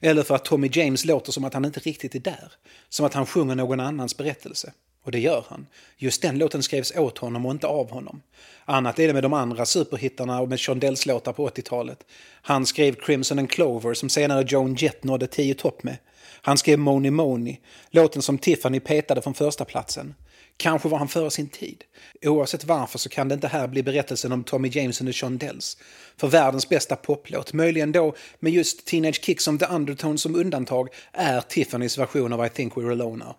Eller 0.00 0.22
för 0.22 0.34
att 0.34 0.44
Tommy 0.44 0.70
James 0.72 1.04
låter 1.04 1.32
som 1.32 1.44
att 1.44 1.54
han 1.54 1.64
inte 1.64 1.80
riktigt 1.80 2.14
är 2.14 2.20
där. 2.20 2.52
Som 2.88 3.06
att 3.06 3.14
han 3.14 3.26
sjunger 3.26 3.54
någon 3.54 3.80
annans 3.80 4.16
berättelse. 4.16 4.72
Och 5.04 5.12
det 5.12 5.18
gör 5.18 5.44
han. 5.48 5.66
Just 5.96 6.22
den 6.22 6.38
låten 6.38 6.62
skrevs 6.62 6.96
åt 6.96 7.18
honom 7.18 7.46
och 7.46 7.52
inte 7.52 7.66
av 7.66 7.90
honom. 7.90 8.22
Annat 8.64 8.98
är 8.98 9.06
det 9.06 9.14
med 9.14 9.22
de 9.22 9.32
andra 9.32 9.66
superhittarna 9.66 10.40
och 10.40 10.48
med 10.48 10.60
Shondells 10.60 11.06
låtar 11.06 11.32
på 11.32 11.48
80-talet. 11.48 11.98
Han 12.42 12.66
skrev 12.66 12.94
Crimson 12.94 13.38
and 13.38 13.50
Clover 13.50 13.94
som 13.94 14.08
senare 14.08 14.44
Joan 14.48 14.74
Jett 14.74 15.04
nådde 15.04 15.26
10 15.26 15.54
topp 15.54 15.82
med. 15.82 15.96
Han 16.42 16.58
skrev 16.58 16.78
Money 16.78 17.10
Money, 17.10 17.56
låten 17.90 18.22
som 18.22 18.38
Tiffany 18.38 18.80
petade 18.80 19.22
från 19.22 19.34
första 19.34 19.64
platsen. 19.64 20.14
Kanske 20.56 20.88
var 20.88 20.98
han 20.98 21.08
före 21.08 21.30
sin 21.30 21.48
tid. 21.48 21.84
Oavsett 22.22 22.64
varför 22.64 22.98
så 22.98 23.08
kan 23.08 23.28
det 23.28 23.34
inte 23.34 23.48
här 23.48 23.68
bli 23.68 23.82
berättelsen 23.82 24.32
om 24.32 24.44
Tommy 24.44 24.68
James 24.68 25.00
och 25.00 25.14
Sean 25.14 25.38
Dells. 25.38 25.76
För 26.16 26.28
världens 26.28 26.68
bästa 26.68 26.96
poplåt, 26.96 27.52
möjligen 27.52 27.92
då 27.92 28.14
med 28.38 28.52
just 28.52 28.86
Teenage 28.86 29.24
Kicks 29.24 29.44
som 29.44 29.58
The 29.58 29.66
Undertone 29.66 30.18
som 30.18 30.34
undantag, 30.34 30.88
är 31.12 31.40
Tiffany's 31.40 31.98
version 31.98 32.32
av 32.32 32.46
I 32.46 32.48
think 32.48 32.74
we're 32.74 32.92
alone 32.92 33.24
now. 33.24 33.34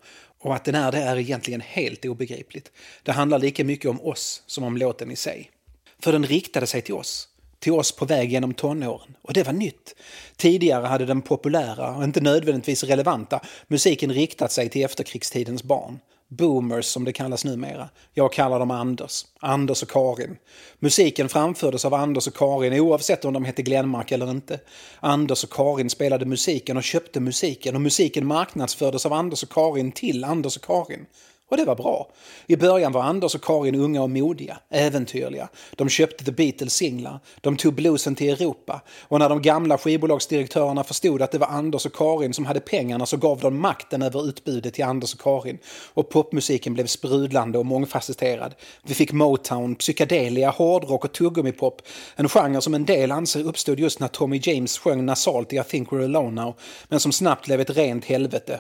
Och 0.46 0.56
att 0.56 0.66
den 0.66 0.76
är 0.76 0.92
det 0.92 0.98
är 0.98 1.18
egentligen 1.18 1.62
helt 1.62 2.06
obegripligt. 2.06 2.72
Det 3.04 3.12
handlar 3.12 3.40
lika 3.40 3.64
mycket 3.64 3.90
om 3.90 4.02
oss 4.02 4.44
som 4.46 4.64
om 4.64 4.78
låten 4.78 5.12
i 5.12 5.16
sig. 5.16 5.52
För 6.00 6.12
den 6.12 6.26
riktade 6.26 6.68
sig 6.68 6.82
till 6.82 6.94
oss 6.94 7.30
till 7.60 7.74
oss 7.74 7.92
på 7.92 8.06
väg 8.06 8.32
genom 8.32 8.54
tonåren. 8.54 9.16
Och 9.22 9.34
det 9.34 9.44
var 9.44 9.54
nytt. 9.54 9.96
Tidigare 10.36 10.86
hade 10.86 11.06
den 11.06 11.22
populära 11.22 11.96
och 11.96 12.04
inte 12.04 12.22
nödvändigtvis 12.22 12.84
relevanta 12.84 13.40
musiken 13.68 14.14
riktat 14.14 14.52
sig 14.52 14.70
till 14.70 14.86
efterkrigstidens 14.86 15.64
barn. 15.64 16.00
Boomers 16.30 16.86
som 16.86 17.06
det 17.06 17.14
kallas 17.14 17.46
numera. 17.46 17.90
Jag 18.14 18.34
kallar 18.34 18.60
dem 18.60 18.72
Anders. 18.72 19.26
Anders 19.40 19.84
och 19.84 19.90
Karin. 19.90 20.38
Musiken 20.80 21.30
framfördes 21.30 21.86
av 21.86 21.94
Anders 21.94 22.28
och 22.28 22.36
Karin 22.36 22.80
oavsett 22.80 23.26
om 23.26 23.34
de 23.34 23.46
hette 23.46 23.62
Glenmark 23.62 24.12
eller 24.12 24.32
inte. 24.32 24.60
Anders 25.00 25.44
och 25.44 25.54
Karin 25.54 25.90
spelade 25.90 26.26
musiken 26.26 26.78
och 26.78 26.84
köpte 26.84 27.20
musiken 27.20 27.76
och 27.76 27.82
musiken 27.82 28.28
marknadsfördes 28.28 29.06
av 29.06 29.14
Anders 29.14 29.44
och 29.44 29.50
Karin 29.50 29.92
till 29.92 30.24
Anders 30.24 30.58
och 30.58 30.64
Karin. 30.64 31.06
Och 31.50 31.58
det 31.58 31.66
var 31.66 31.76
bra. 31.76 32.10
I 32.48 32.56
början 32.56 32.92
var 32.92 33.02
Anders 33.02 33.36
och 33.36 33.44
Karin 33.44 33.76
unga 33.76 34.02
och 34.02 34.10
modiga, 34.10 34.58
äventyrliga. 34.70 35.50
De 35.76 35.90
köpte 35.90 36.26
The 36.26 36.32
Beatles 36.32 36.74
singlar, 36.74 37.20
de 37.42 37.58
tog 37.58 37.74
bluesen 37.74 38.16
till 38.16 38.30
Europa 38.30 38.82
och 39.02 39.20
när 39.20 39.30
de 39.30 39.42
gamla 39.42 39.78
skivbolagsdirektörerna 39.78 40.84
förstod 40.84 41.22
att 41.22 41.32
det 41.32 41.38
var 41.38 41.48
Anders 41.48 41.86
och 41.86 41.96
Karin 41.96 42.34
som 42.34 42.46
hade 42.46 42.60
pengarna 42.60 43.06
så 43.06 43.18
gav 43.18 43.40
de 43.40 43.60
makten 43.60 44.02
över 44.02 44.28
utbudet 44.28 44.74
till 44.74 44.84
Anders 44.84 45.14
och 45.14 45.20
Karin 45.20 45.58
och 45.94 46.10
popmusiken 46.10 46.74
blev 46.74 46.86
sprudlande 46.86 47.58
och 47.58 47.66
mångfacetterad. 47.66 48.56
Vi 48.84 48.94
fick 48.94 49.12
Motown, 49.12 49.76
psykedelia, 49.76 50.50
hårdrock 50.50 51.06
och 51.06 51.12
tuggummipop, 51.12 51.82
en 52.16 52.30
genre 52.30 52.62
som 52.62 52.74
en 52.74 52.86
del 52.86 53.12
anser 53.12 53.44
uppstod 53.44 53.80
just 53.80 54.00
när 54.00 54.08
Tommy 54.08 54.40
James 54.44 54.78
sjöng 54.78 55.06
nasalt 55.06 55.54
i 55.54 55.56
I 55.56 55.64
think 55.64 55.90
we're 55.90 56.04
alone 56.04 56.42
now, 56.42 56.56
men 56.88 57.00
som 57.00 57.12
snabbt 57.12 57.46
blev 57.46 57.62
ett 57.62 57.78
rent 57.78 58.06
helvete. 58.06 58.60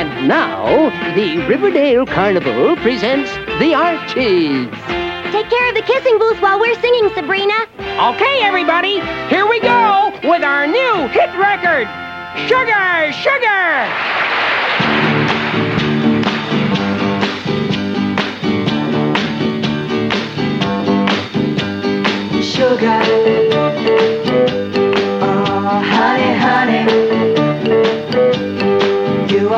And 0.00 0.26
now, 0.26 0.88
the 1.14 1.46
Riverdale 1.46 2.06
Carnival 2.06 2.74
presents 2.76 3.30
the 3.60 3.74
Archies. 3.74 4.70
Take 5.30 5.50
care 5.50 5.68
of 5.68 5.74
the 5.74 5.82
kissing 5.84 6.18
booth 6.18 6.40
while 6.40 6.58
we're 6.58 6.80
singing, 6.80 7.10
Sabrina. 7.14 7.66
Okay, 7.78 8.40
everybody, 8.40 9.00
here 9.28 9.46
we 9.46 9.60
go 9.60 10.18
with 10.24 10.42
our 10.42 10.66
new 10.66 11.06
hit 11.08 11.28
record, 11.36 11.86
Sugar, 12.48 13.12
Sugar! 13.12 13.90
Sugar, 22.42 23.02
oh 25.20 25.82
honey, 25.84 26.32
honey, 26.38 26.90
you 26.90 27.09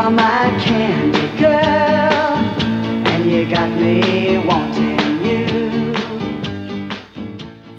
are 0.02 0.10
my 0.10 0.60
candy 0.64 1.28
girl, 1.38 2.36
and 3.06 3.24
you 3.30 3.44
got 3.44 3.70
me 3.70 4.38
wanting 4.38 4.98
you. 5.24 5.94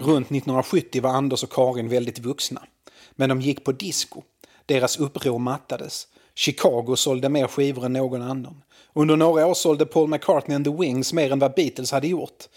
Runt 0.00 0.30
1970 0.30 1.00
var 1.00 1.10
Anders 1.10 1.42
och 1.42 1.52
Karin 1.52 1.88
väldigt 1.88 2.18
vuxna. 2.18 2.62
Men 3.16 3.28
de 3.28 3.40
gick 3.40 3.64
på 3.64 3.72
disco. 3.72 4.22
Deras 4.66 4.98
uppror 4.98 5.38
mattades. 5.38 6.06
Chicago 6.34 6.96
sålde 6.96 7.28
mer 7.28 7.46
skivor 7.46 7.84
än 7.84 7.92
någon 7.92 8.22
annan. 8.22 8.62
Under 8.92 9.16
några 9.16 9.46
år 9.46 9.54
sålde 9.54 9.86
Paul 9.86 10.08
McCartney 10.08 10.56
and 10.56 10.64
the 10.64 10.72
Wings 10.72 11.12
mer 11.12 11.32
än 11.32 11.38
vad 11.38 11.54
Beatles 11.54 11.92
hade 11.92 12.08
gjort. 12.08 12.48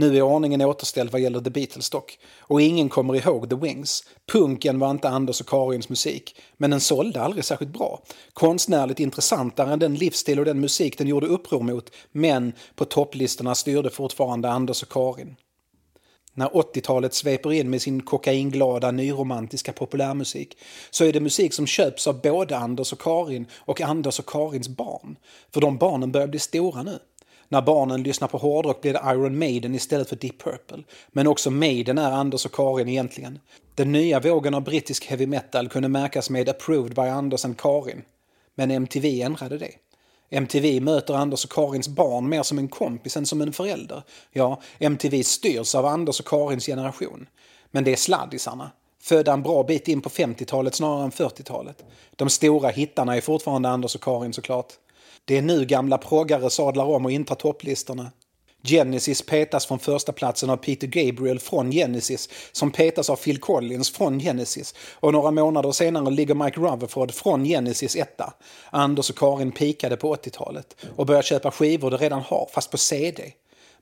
Nu 0.00 0.16
är 0.16 0.22
ordningen 0.22 0.60
återställd 0.60 1.10
vad 1.10 1.20
gäller 1.20 1.40
The 1.40 1.50
Beatles 1.50 1.90
dock. 1.90 2.18
Och 2.40 2.60
ingen 2.60 2.88
kommer 2.88 3.14
ihåg 3.14 3.50
The 3.50 3.56
Wings. 3.56 4.04
Punken 4.32 4.78
var 4.78 4.90
inte 4.90 5.08
Anders 5.08 5.40
och 5.40 5.46
Karins 5.46 5.88
musik, 5.88 6.36
men 6.56 6.70
den 6.70 6.80
sålde 6.80 7.22
aldrig 7.22 7.44
särskilt 7.44 7.72
bra. 7.72 8.02
Konstnärligt 8.32 9.00
intressantare 9.00 9.72
än 9.72 9.78
den 9.78 9.94
livsstil 9.94 10.38
och 10.38 10.44
den 10.44 10.60
musik 10.60 10.98
den 10.98 11.06
gjorde 11.06 11.26
uppror 11.26 11.62
mot, 11.62 11.90
men 12.12 12.52
på 12.74 12.84
topplistorna 12.84 13.54
styrde 13.54 13.90
fortfarande 13.90 14.50
Anders 14.50 14.82
och 14.82 14.88
Karin. 14.88 15.36
När 16.34 16.48
80-talet 16.48 17.14
sveper 17.14 17.52
in 17.52 17.70
med 17.70 17.82
sin 17.82 18.02
kokainglada 18.02 18.90
nyromantiska 18.90 19.72
populärmusik 19.72 20.58
så 20.90 21.04
är 21.04 21.12
det 21.12 21.20
musik 21.20 21.54
som 21.54 21.66
köps 21.66 22.06
av 22.06 22.20
både 22.20 22.56
Anders 22.56 22.92
och 22.92 23.00
Karin 23.00 23.46
och 23.52 23.80
Anders 23.80 24.18
och 24.18 24.26
Karins 24.26 24.68
barn. 24.68 25.16
För 25.54 25.60
de 25.60 25.78
barnen 25.78 26.12
börjar 26.12 26.28
bli 26.28 26.38
stora 26.38 26.82
nu. 26.82 26.98
När 27.48 27.62
barnen 27.62 28.02
lyssnar 28.02 28.28
på 28.28 28.38
hårdrock 28.38 28.80
blir 28.80 28.92
det 28.92 29.02
Iron 29.04 29.38
Maiden 29.38 29.74
istället 29.74 30.08
för 30.08 30.16
Deep 30.16 30.42
Purple. 30.42 30.82
Men 31.08 31.26
också 31.26 31.50
Maiden 31.50 31.98
är 31.98 32.12
Anders 32.12 32.46
och 32.46 32.52
Karin 32.52 32.88
egentligen. 32.88 33.38
Den 33.74 33.92
nya 33.92 34.20
vågen 34.20 34.54
av 34.54 34.62
brittisk 34.62 35.06
heavy 35.06 35.26
metal 35.26 35.68
kunde 35.68 35.88
märkas 35.88 36.30
med 36.30 36.48
Approved 36.48 36.94
by 36.94 37.02
Anders 37.02 37.44
and 37.44 37.58
Karin. 37.58 38.02
Men 38.54 38.70
MTV 38.70 39.22
ändrade 39.22 39.58
det. 39.58 39.72
MTV 40.30 40.80
möter 40.80 41.14
Anders 41.14 41.44
och 41.44 41.52
Karins 41.52 41.88
barn 41.88 42.28
mer 42.28 42.42
som 42.42 42.58
en 42.58 42.68
kompis 42.68 43.16
än 43.16 43.26
som 43.26 43.40
en 43.40 43.52
förälder. 43.52 44.02
Ja, 44.32 44.60
MTV 44.78 45.22
styrs 45.22 45.74
av 45.74 45.86
Anders 45.86 46.20
och 46.20 46.26
Karins 46.26 46.66
generation. 46.66 47.26
Men 47.70 47.84
det 47.84 47.92
är 47.92 47.96
sladdisarna. 47.96 48.70
Födda 49.02 49.32
en 49.32 49.42
bra 49.42 49.62
bit 49.62 49.88
in 49.88 50.00
på 50.00 50.08
50-talet 50.08 50.74
snarare 50.74 51.04
än 51.04 51.10
40-talet. 51.10 51.84
De 52.16 52.30
stora 52.30 52.68
hittarna 52.68 53.16
är 53.16 53.20
fortfarande 53.20 53.68
Anders 53.68 53.94
och 53.94 54.02
Karin 54.02 54.32
såklart. 54.32 54.72
Det 55.28 55.38
är 55.38 55.42
nu 55.42 55.64
gamla 55.64 55.98
proggare 55.98 56.50
sadlar 56.50 56.84
om 56.84 57.04
och 57.04 57.12
intar 57.12 57.34
topplistorna. 57.34 58.10
Genesis 58.62 59.22
petas 59.22 59.66
från 59.66 59.78
första 59.78 60.12
platsen 60.12 60.50
av 60.50 60.56
Peter 60.56 60.86
Gabriel 60.86 61.38
från 61.38 61.70
Genesis 61.70 62.28
som 62.52 62.70
petas 62.70 63.10
av 63.10 63.16
Phil 63.16 63.38
Collins 63.38 63.90
från 63.90 64.20
Genesis 64.20 64.74
och 64.92 65.12
några 65.12 65.30
månader 65.30 65.72
senare 65.72 66.10
ligger 66.10 66.34
Mike 66.34 66.60
Rutherford 66.60 67.14
från 67.14 67.44
Genesis 67.44 67.96
etta. 67.96 68.34
Anders 68.70 69.10
och 69.10 69.18
Karin 69.18 69.52
pikade 69.52 69.96
på 69.96 70.14
80-talet 70.14 70.76
och 70.96 71.06
börjar 71.06 71.22
köpa 71.22 71.50
skivor 71.50 71.90
de 71.90 71.96
redan 71.96 72.20
har 72.20 72.48
fast 72.52 72.70
på 72.70 72.78
CD. 72.78 73.32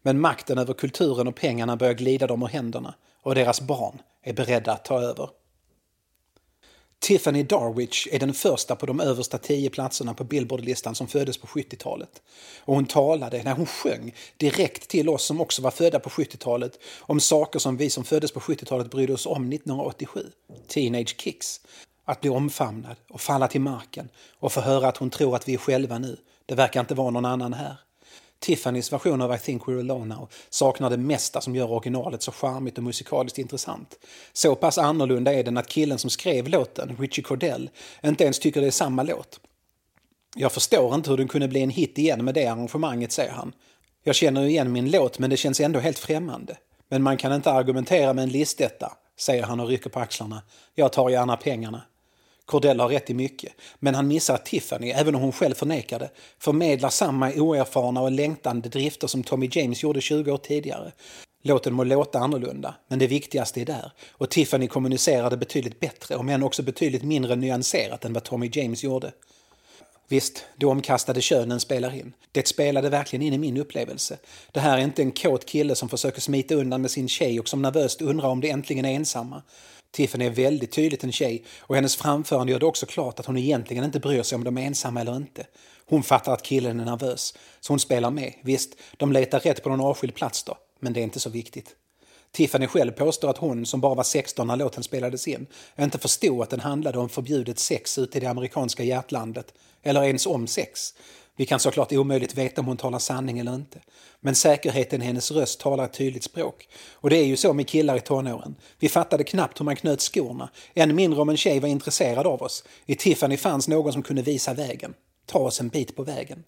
Men 0.03 0.21
makten 0.21 0.59
över 0.59 0.75
kulturen 0.75 1.29
och 1.29 1.37
pengarna 1.37 1.77
börjar 1.77 1.95
glida 1.95 2.27
dem 2.27 2.43
ur 2.43 2.47
händerna 2.47 2.95
och 3.23 3.35
deras 3.35 3.61
barn 3.61 3.99
är 4.23 4.33
beredda 4.33 4.73
att 4.73 4.85
ta 4.85 5.01
över. 5.01 5.29
Tiffany 6.99 7.43
Darwich 7.43 8.09
är 8.13 8.19
den 8.19 8.35
första 8.35 8.77
på 8.77 8.87
de 8.87 9.01
översta 9.01 9.39
tio 9.39 9.71
platserna 9.71 10.15
på 10.15 10.25
Billboardlistan 10.25 10.95
som 10.95 11.07
föddes 11.07 11.39
på 11.39 11.47
70-talet. 11.47 12.23
Och 12.65 12.75
hon 12.75 12.87
talade, 12.87 13.43
när 13.43 13.55
hon 13.55 13.67
sjöng, 13.67 14.15
direkt 14.37 14.89
till 14.89 15.09
oss 15.09 15.25
som 15.25 15.41
också 15.41 15.63
var 15.63 15.71
födda 15.71 15.99
på 15.99 16.11
70-talet 16.11 16.79
om 17.01 17.21
saker 17.21 17.59
som 17.59 17.77
vi 17.77 17.91
som 17.91 18.05
föddes 18.05 18.33
på 18.33 18.41
70-talet 18.41 18.91
brydde 18.91 19.13
oss 19.13 19.27
om 19.27 19.53
1987. 19.53 20.31
Teenage 20.69 21.21
Kicks. 21.21 21.61
Att 22.05 22.21
bli 22.21 22.31
omfamnad 22.31 22.97
och 23.09 23.21
falla 23.21 23.49
till 23.49 23.61
marken 23.61 24.09
och 24.39 24.53
få 24.53 24.61
höra 24.61 24.89
att 24.89 24.97
hon 24.97 25.11
tror 25.11 25.37
att 25.37 25.49
vi 25.49 25.55
är 25.55 25.59
själva 25.59 25.99
nu. 25.99 26.17
Det 26.47 26.55
verkar 26.55 26.81
inte 26.81 26.95
vara 26.95 27.11
någon 27.11 27.25
annan 27.25 27.53
här. 27.53 27.77
Tiffany's 28.41 28.93
version 28.93 29.23
av 29.23 29.35
I 29.35 29.39
think 29.39 29.63
we're 29.63 29.81
alone 29.81 30.15
now 30.15 30.29
saknar 30.51 30.91
det 30.91 30.97
mesta 30.97 31.41
som 31.41 31.57
gör 31.57 31.71
originalet 31.71 32.23
så 32.23 32.33
charmigt 32.33 32.79
och 32.79 32.85
musikaliskt 32.85 33.39
intressant. 33.39 33.99
Så 34.33 34.55
pass 34.55 34.79
annorlunda 34.79 35.33
är 35.33 35.45
den 35.45 35.57
att 35.57 35.69
killen 35.69 35.99
som 35.99 36.11
skrev 36.11 36.49
låten, 36.49 36.97
Richie 36.99 37.25
Cordell, 37.25 37.71
inte 38.05 38.25
ens 38.25 38.39
tycker 38.39 38.61
det 38.61 38.67
är 38.67 38.71
samma 38.71 39.03
låt. 39.03 39.41
Jag 40.35 40.53
förstår 40.53 40.95
inte 40.95 41.11
hur 41.11 41.17
den 41.17 41.29
kunde 41.29 41.49
bli 41.49 41.63
en 41.63 41.71
hit 41.71 41.99
igen 41.99 42.25
med 42.25 42.35
det 42.35 42.47
arrangemanget, 42.47 43.13
säger 43.13 43.33
han. 43.33 43.53
Jag 44.03 44.15
känner 44.15 44.45
igen 44.45 44.73
min 44.73 44.91
låt 44.91 45.19
men 45.19 45.31
det 45.31 45.37
känns 45.37 45.61
ändå 45.61 45.81
helt 45.81 45.99
främmande. 45.99 46.57
Men 46.89 47.03
man 47.03 47.17
kan 47.17 47.33
inte 47.33 47.51
argumentera 47.51 48.13
med 48.13 48.23
en 48.23 48.29
listetta, 48.29 48.93
säger 49.19 49.43
han 49.43 49.61
och 49.61 49.69
rycker 49.69 49.91
på 49.91 50.01
axlarna. 50.01 50.43
Jag 50.75 50.93
tar 50.93 51.11
gärna 51.11 51.37
pengarna. 51.37 51.83
Cordell 52.47 52.81
har 52.81 52.89
rätt 52.89 53.11
i 53.11 53.15
mycket, 53.15 53.53
men 53.79 53.95
han 53.95 54.09
missar 54.09 54.35
att 54.35 54.47
Tiffany, 54.47 54.91
även 54.91 55.15
om 55.15 55.21
hon 55.21 55.33
själv 55.33 55.55
förnekar 55.55 55.99
det, 55.99 56.11
förmedlar 56.39 56.89
samma 56.89 57.33
oerfarna 57.33 58.01
och 58.01 58.11
längtande 58.11 58.69
drifter 58.69 59.07
som 59.07 59.23
Tommy 59.23 59.49
James 59.53 59.83
gjorde 59.83 60.01
20 60.01 60.33
år 60.33 60.39
tidigare. 60.39 60.93
Låten 61.43 61.75
må 61.75 61.85
låta 61.85 62.19
annorlunda, 62.19 62.75
men 62.89 62.99
det 62.99 63.07
viktigaste 63.07 63.61
är 63.61 63.65
där. 63.65 63.93
Och 64.11 64.31
Tiffany 64.31 64.69
kommunicerar 64.69 65.31
det 65.31 65.37
betydligt 65.37 65.81
bättre, 65.81 66.17
om 66.17 66.29
än 66.29 66.43
också 66.43 66.63
betydligt 66.63 67.03
mindre 67.03 67.37
nyanserat 67.37 68.05
än 68.05 68.13
vad 68.13 68.25
Tommy 68.25 68.51
James 68.53 68.85
gjorde. 68.85 69.13
Visst, 70.09 70.45
de 70.57 70.67
omkastade 70.67 71.21
könen 71.21 71.61
spelar 71.61 71.95
in. 71.95 72.13
Det 72.33 72.49
spelade 72.49 72.89
verkligen 72.89 73.23
in 73.23 73.33
i 73.33 73.39
min 73.39 73.57
upplevelse. 73.57 74.19
Det 74.53 74.61
här 74.61 74.79
är 74.79 74.83
inte 74.83 75.03
en 75.03 75.13
kåt 75.13 75.47
kille 75.47 75.75
som 75.75 75.89
försöker 75.89 76.21
smita 76.21 76.55
undan 76.55 76.83
med 76.83 76.91
sin 76.91 77.09
tjej 77.09 77.41
och 77.41 77.49
som 77.49 77.63
nervöst 77.63 78.03
undrar 78.03 78.29
om 78.29 78.41
de 78.41 78.51
äntligen 78.51 78.85
är 78.85 78.93
ensamma. 78.93 79.43
Tiffany 79.97 80.25
är 80.25 80.31
väldigt 80.31 80.73
tydligt 80.73 81.05
en 81.05 81.13
tjej 81.13 81.45
och 81.59 81.75
hennes 81.75 81.97
framförande 81.97 82.53
gör 82.53 82.61
det 82.61 82.67
också 82.67 82.87
klart 82.87 83.21
att 83.21 83.27
hon 83.27 83.37
egentligen 83.37 83.85
inte 83.85 84.01
bryr 84.01 84.23
sig 84.23 84.37
om 84.37 84.45
de 84.45 84.59
är 84.59 84.63
ensamma 84.63 85.01
eller 85.01 85.17
inte. 85.17 85.47
Hon 85.87 86.03
fattar 86.03 86.33
att 86.33 86.43
killen 86.43 86.81
är 86.81 86.85
nervös, 86.85 87.35
så 87.61 87.73
hon 87.73 87.81
spelar 87.81 88.11
med. 88.11 88.33
Visst, 88.43 88.77
de 88.97 89.13
letar 89.13 89.41
rätt 89.41 89.63
på 89.63 89.69
någon 89.69 89.81
avskild 89.81 90.15
plats 90.15 90.45
då, 90.45 90.59
men 90.81 90.93
det 90.93 91.01
är 91.01 91.03
inte 91.03 91.21
så 91.21 91.31
viktigt. 91.31 91.77
Tiffany 92.33 92.67
själv 92.67 92.93
påstår 92.93 93.31
att 93.31 93.39
hon, 93.39 93.67
som 93.67 93.81
bara 93.81 93.95
var 93.95 94.05
16 94.05 94.47
när 94.47 94.57
låten 94.57 94.83
spelades 94.83 95.29
in, 95.29 95.47
inte 95.79 95.99
förstod 95.99 96.43
att 96.43 96.51
den 96.51 96.61
handlade 96.61 96.99
om 96.99 97.09
förbjudet 97.09 97.59
sex 97.59 97.99
ute 97.99 98.19
i 98.19 98.21
det 98.21 98.31
amerikanska 98.31 98.85
hjärtlandet, 98.85 99.55
eller 99.83 100.05
ens 100.05 100.27
om 100.27 100.47
sex. 100.47 100.95
Vi 101.37 101.47
kan 101.47 101.61
såklart 101.61 101.93
omöjligt 101.93 102.35
veta 102.35 102.61
om 102.61 102.67
hon 102.67 102.77
talar 102.77 102.99
sanning 102.99 103.39
eller 103.39 103.55
inte. 103.55 103.79
Men 104.21 104.35
säkerheten 104.35 105.03
i 105.03 105.05
hennes 105.05 105.31
röst 105.31 105.61
talar 105.61 105.85
ett 105.85 105.93
tydligt 105.93 106.25
språk. 106.25 106.69
Och 106.93 107.11
det 107.11 107.17
är 107.17 107.25
ju 107.25 107.37
så 107.37 107.53
med 107.53 107.69
killar 107.69 107.97
i 107.97 108.01
tonåren. 108.01 108.55
Vi 108.79 108.89
fattade 108.89 109.25
knappt 109.25 109.61
hur 109.61 109.65
man 109.65 109.77
knöt 109.77 110.01
skorna, 110.01 110.51
än 110.75 110.95
mindre 110.95 111.21
om 111.21 111.29
en 111.29 111.37
tjej 111.37 111.61
var 111.61 111.69
intresserad 111.69 112.27
av 112.27 112.43
oss. 112.43 112.65
I 112.87 112.95
Tiffany 112.95 113.37
fanns 113.37 113.69
någon 113.69 113.93
som 113.93 114.03
kunde 114.03 114.23
visa 114.23 114.55
vägen. 114.55 114.95
Ta 115.27 115.39
oss 115.39 115.61
en 115.61 115.69
bit 115.69 115.97
på 115.97 116.03
vägen. 116.03 116.45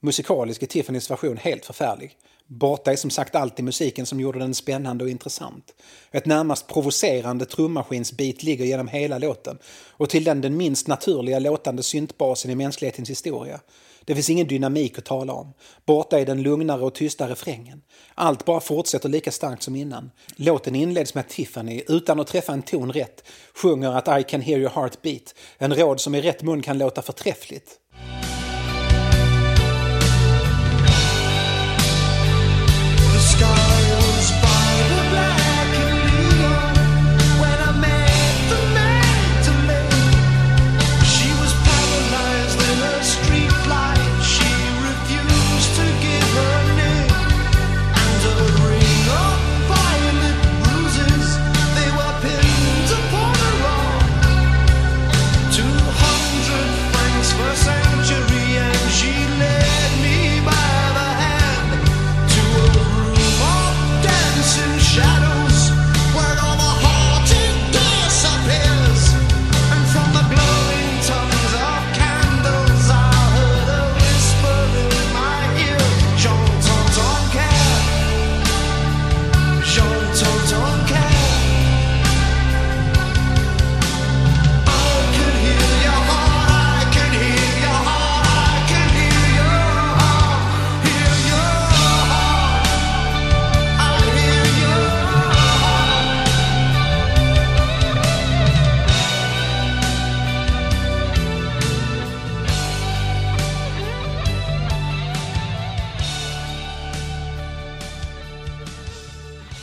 Musikalisk 0.00 0.62
är 0.62 0.66
Tiffany's 0.66 1.10
version 1.10 1.36
helt 1.36 1.64
förfärlig. 1.64 2.16
Borta 2.46 2.92
är 2.92 2.96
som 2.96 3.10
sagt 3.10 3.34
alltid 3.34 3.64
musiken 3.64 4.06
som 4.06 4.20
gjorde 4.20 4.38
den 4.38 4.54
spännande 4.54 5.04
och 5.04 5.10
intressant. 5.10 5.74
Ett 6.10 6.26
närmast 6.26 6.66
provocerande 6.66 7.46
trummaskinsbit 7.46 8.42
ligger 8.42 8.64
genom 8.64 8.88
hela 8.88 9.18
låten 9.18 9.58
och 9.88 10.10
till 10.10 10.24
den 10.24 10.40
den 10.40 10.56
minst 10.56 10.86
naturliga 10.86 11.38
låtande 11.38 11.82
syntbasen 11.82 12.50
i 12.50 12.54
mänsklighetens 12.54 13.10
historia. 13.10 13.60
Det 14.06 14.14
finns 14.14 14.30
ingen 14.30 14.46
dynamik 14.46 14.98
att 14.98 15.04
tala 15.04 15.32
om. 15.32 15.54
Borta 15.86 16.20
är 16.20 16.26
den 16.26 16.42
lugnare 16.42 16.82
och 16.82 16.94
tysta 16.94 17.28
refrängen. 17.28 17.82
Allt 18.14 18.44
bara 18.44 18.60
fortsätter 18.60 19.08
lika 19.08 19.30
starkt 19.30 19.62
som 19.62 19.76
innan. 19.76 20.10
Låten 20.36 20.74
inleds 20.74 21.14
med 21.14 21.20
att 21.20 21.28
Tiffany, 21.28 21.82
utan 21.88 22.20
att 22.20 22.26
träffa 22.26 22.52
en 22.52 22.62
ton 22.62 22.92
rätt, 22.92 23.22
sjunger 23.54 23.92
att 23.92 24.20
I 24.20 24.22
can 24.22 24.40
hear 24.40 24.58
your 24.58 24.70
heart 24.70 25.02
beat. 25.02 25.34
En 25.58 25.74
råd 25.74 26.00
som 26.00 26.14
i 26.14 26.20
rätt 26.20 26.42
mun 26.42 26.62
kan 26.62 26.78
låta 26.78 27.02
förträffligt. 27.02 27.80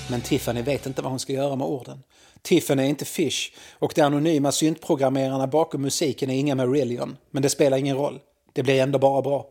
Men 0.09 0.21
Tiffany 0.21 0.61
vet 0.61 0.85
inte 0.85 1.01
vad 1.01 1.11
hon 1.11 1.19
ska 1.19 1.33
göra 1.33 1.55
med 1.55 1.67
orden. 1.67 2.03
Tiffany 2.41 2.83
är 2.83 2.87
inte 2.87 3.05
Fish 3.05 3.51
och 3.71 3.93
de 3.95 4.01
anonyma 4.01 4.51
syntprogrammerarna 4.51 5.47
bakom 5.47 5.81
musiken 5.81 6.29
är 6.29 6.35
inga 6.35 6.55
Marillion. 6.55 7.17
Men 7.31 7.43
det 7.43 7.49
spelar 7.49 7.77
ingen 7.77 7.97
roll. 7.97 8.19
Det 8.53 8.63
blir 8.63 8.81
ändå 8.81 8.99
bara 8.99 9.21
bra. 9.21 9.47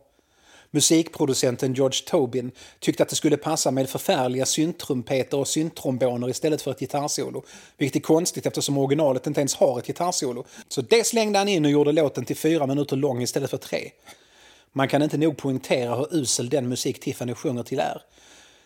Musikproducenten 0.71 1.73
George 1.73 1.99
Tobin 2.05 2.51
tyckte 2.79 3.03
att 3.03 3.09
det 3.09 3.15
skulle 3.15 3.37
passa 3.37 3.71
med 3.71 3.89
förfärliga 3.89 4.45
syntrumpeter 4.45 5.37
och 5.37 5.47
synttromboner 5.47 6.29
istället 6.29 6.61
för 6.61 6.71
ett 6.71 6.79
gitarrsolo. 6.79 7.43
Vilket 7.77 7.95
är 7.95 8.03
konstigt 8.03 8.45
eftersom 8.45 8.77
originalet 8.77 9.27
inte 9.27 9.41
ens 9.41 9.55
har 9.55 9.79
ett 9.79 9.87
gitarrsolo. 9.87 10.45
Så 10.67 10.81
det 10.81 11.07
slängde 11.07 11.39
han 11.39 11.47
in 11.47 11.65
och 11.65 11.71
gjorde 11.71 11.91
låten 11.91 12.25
till 12.25 12.35
fyra 12.35 12.67
minuter 12.67 12.95
lång 12.95 13.21
istället 13.21 13.49
för 13.49 13.57
tre. 13.57 13.91
Man 14.71 14.87
kan 14.87 15.01
inte 15.01 15.17
nog 15.17 15.37
poängtera 15.37 15.95
hur 15.95 16.15
usel 16.15 16.49
den 16.49 16.69
musik 16.69 16.99
Tiffany 16.99 17.33
sjunger 17.33 17.63
till 17.63 17.79
är. 17.79 18.01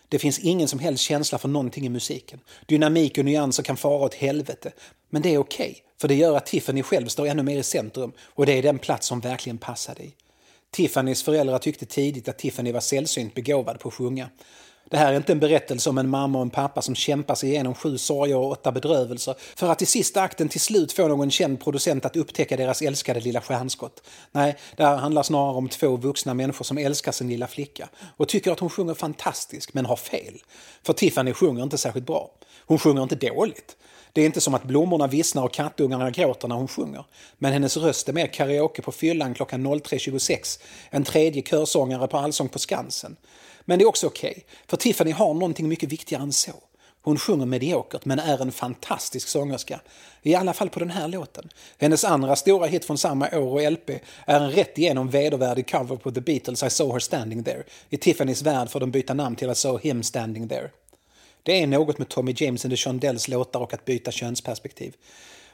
Det 0.08 0.18
finns 0.18 0.38
ingen 0.38 0.68
som 0.68 0.78
helst 0.78 1.04
känsla 1.04 1.38
för 1.38 1.48
någonting 1.48 1.86
i 1.86 1.88
musiken. 1.88 2.40
Dynamik 2.66 3.18
och 3.18 3.24
nyanser 3.24 3.62
kan 3.62 3.76
fara 3.76 4.04
åt 4.04 4.14
helvete. 4.14 4.72
Men 5.10 5.22
det 5.22 5.34
är 5.34 5.38
okej, 5.38 5.70
okay, 5.70 5.82
för 6.00 6.08
det 6.08 6.14
gör 6.14 6.36
att 6.36 6.46
Tiffany 6.46 6.82
själv 6.82 7.06
står 7.06 7.26
ännu 7.26 7.42
mer 7.42 7.58
i 7.58 7.62
centrum 7.62 8.12
och 8.20 8.46
det 8.46 8.52
är 8.52 8.62
den 8.62 8.78
plats 8.78 9.06
som 9.06 9.20
verkligen 9.20 9.58
passar 9.58 9.94
dig. 9.94 10.16
Tiffany's 10.76 11.24
föräldrar 11.24 11.58
tyckte 11.58 11.86
tidigt 11.86 12.28
att 12.28 12.38
Tiffany 12.38 12.72
var 12.72 12.80
sällsynt 12.80 13.34
begåvad 13.34 13.80
på 13.80 13.88
att 13.88 13.94
sjunga. 13.94 14.30
Det 14.90 14.96
här 14.96 15.12
är 15.12 15.16
inte 15.16 15.32
en 15.32 15.40
berättelse 15.40 15.90
om 15.90 15.98
en 15.98 16.08
mamma 16.08 16.38
och 16.38 16.42
en 16.42 16.50
pappa 16.50 16.82
som 16.82 16.94
kämpar 16.94 17.34
sig 17.34 17.48
igenom 17.48 17.74
sju 17.74 17.98
sorger 17.98 18.36
och 18.36 18.50
åtta 18.50 18.72
bedrövelser 18.72 19.34
för 19.56 19.70
att 19.70 19.82
i 19.82 19.86
sista 19.86 20.22
akten 20.22 20.48
till 20.48 20.60
slut 20.60 20.92
få 20.92 21.08
någon 21.08 21.30
känd 21.30 21.60
producent 21.60 22.04
att 22.04 22.16
upptäcka 22.16 22.56
deras 22.56 22.82
älskade 22.82 23.20
lilla 23.20 23.40
stjärnskott. 23.40 24.02
Nej, 24.32 24.56
det 24.76 24.84
här 24.84 24.96
handlar 24.96 25.22
snarare 25.22 25.56
om 25.56 25.68
två 25.68 25.96
vuxna 25.96 26.34
människor 26.34 26.64
som 26.64 26.78
älskar 26.78 27.12
sin 27.12 27.28
lilla 27.28 27.46
flicka 27.46 27.88
och 28.16 28.28
tycker 28.28 28.52
att 28.52 28.60
hon 28.60 28.70
sjunger 28.70 28.94
fantastiskt 28.94 29.74
men 29.74 29.86
har 29.86 29.96
fel. 29.96 30.34
För 30.82 30.92
Tiffany 30.92 31.32
sjunger 31.32 31.62
inte 31.62 31.78
särskilt 31.78 32.06
bra. 32.06 32.30
Hon 32.66 32.78
sjunger 32.78 33.02
inte 33.02 33.16
dåligt. 33.16 33.76
Det 34.12 34.22
är 34.22 34.26
inte 34.26 34.40
som 34.40 34.54
att 34.54 34.64
blommorna 34.64 35.06
vissnar 35.06 35.42
och 35.42 35.52
kattungarna 35.52 36.10
gråter 36.10 36.48
när 36.48 36.56
hon 36.56 36.68
sjunger. 36.68 37.04
Men 37.38 37.52
hennes 37.52 37.76
röst 37.76 38.08
är 38.08 38.12
mer 38.12 38.26
karaoke 38.26 38.82
på 38.82 38.92
fyllan 38.92 39.34
klockan 39.34 39.66
03.26 39.66 40.60
än 40.90 41.04
tredje 41.04 41.42
körsångare 41.42 42.08
på 42.08 42.16
Allsång 42.16 42.48
på 42.48 42.58
Skansen. 42.58 43.16
Men 43.68 43.78
det 43.78 43.84
är 43.84 43.88
också 43.88 44.06
okej, 44.06 44.30
okay, 44.30 44.42
för 44.66 44.76
Tiffany 44.76 45.10
har 45.10 45.34
någonting 45.34 45.68
mycket 45.68 45.92
viktigare 45.92 46.22
än 46.22 46.32
så. 46.32 46.52
Hon 47.02 47.18
sjunger 47.18 47.46
mediokert 47.46 48.04
men 48.04 48.18
är 48.18 48.42
en 48.42 48.52
fantastisk 48.52 49.28
sångerska. 49.28 49.80
I 50.22 50.34
alla 50.34 50.52
fall 50.52 50.70
på 50.70 50.78
den 50.78 50.90
här 50.90 51.08
låten. 51.08 51.48
Hennes 51.78 52.04
andra 52.04 52.36
stora 52.36 52.66
hit 52.66 52.84
från 52.84 52.98
samma 52.98 53.28
år 53.28 53.52
och 53.52 53.72
LP 53.72 53.90
är 54.26 54.40
en 54.40 54.50
rätt 54.50 54.78
igenom 54.78 55.10
vedervärdig 55.10 55.70
cover 55.70 55.96
på 55.96 56.10
The 56.10 56.20
Beatles 56.20 56.62
I 56.62 56.70
saw 56.70 56.92
her 56.92 57.00
standing 57.00 57.44
there. 57.44 57.62
I 57.90 57.96
Tiffany's 57.96 58.44
värld 58.44 58.70
får 58.70 58.80
de 58.80 58.90
byta 58.90 59.14
namn 59.14 59.36
till 59.36 59.50
I 59.50 59.54
saw 59.54 59.88
him 59.88 60.02
standing 60.02 60.48
there. 60.48 60.70
Det 61.42 61.62
är 61.62 61.66
något 61.66 61.98
med 61.98 62.08
Tommy 62.08 62.34
James 62.36 62.64
and 62.64 62.72
the 62.72 62.76
Shondells 62.76 63.28
låtar 63.28 63.60
och 63.60 63.74
att 63.74 63.84
byta 63.84 64.10
könsperspektiv. 64.10 64.94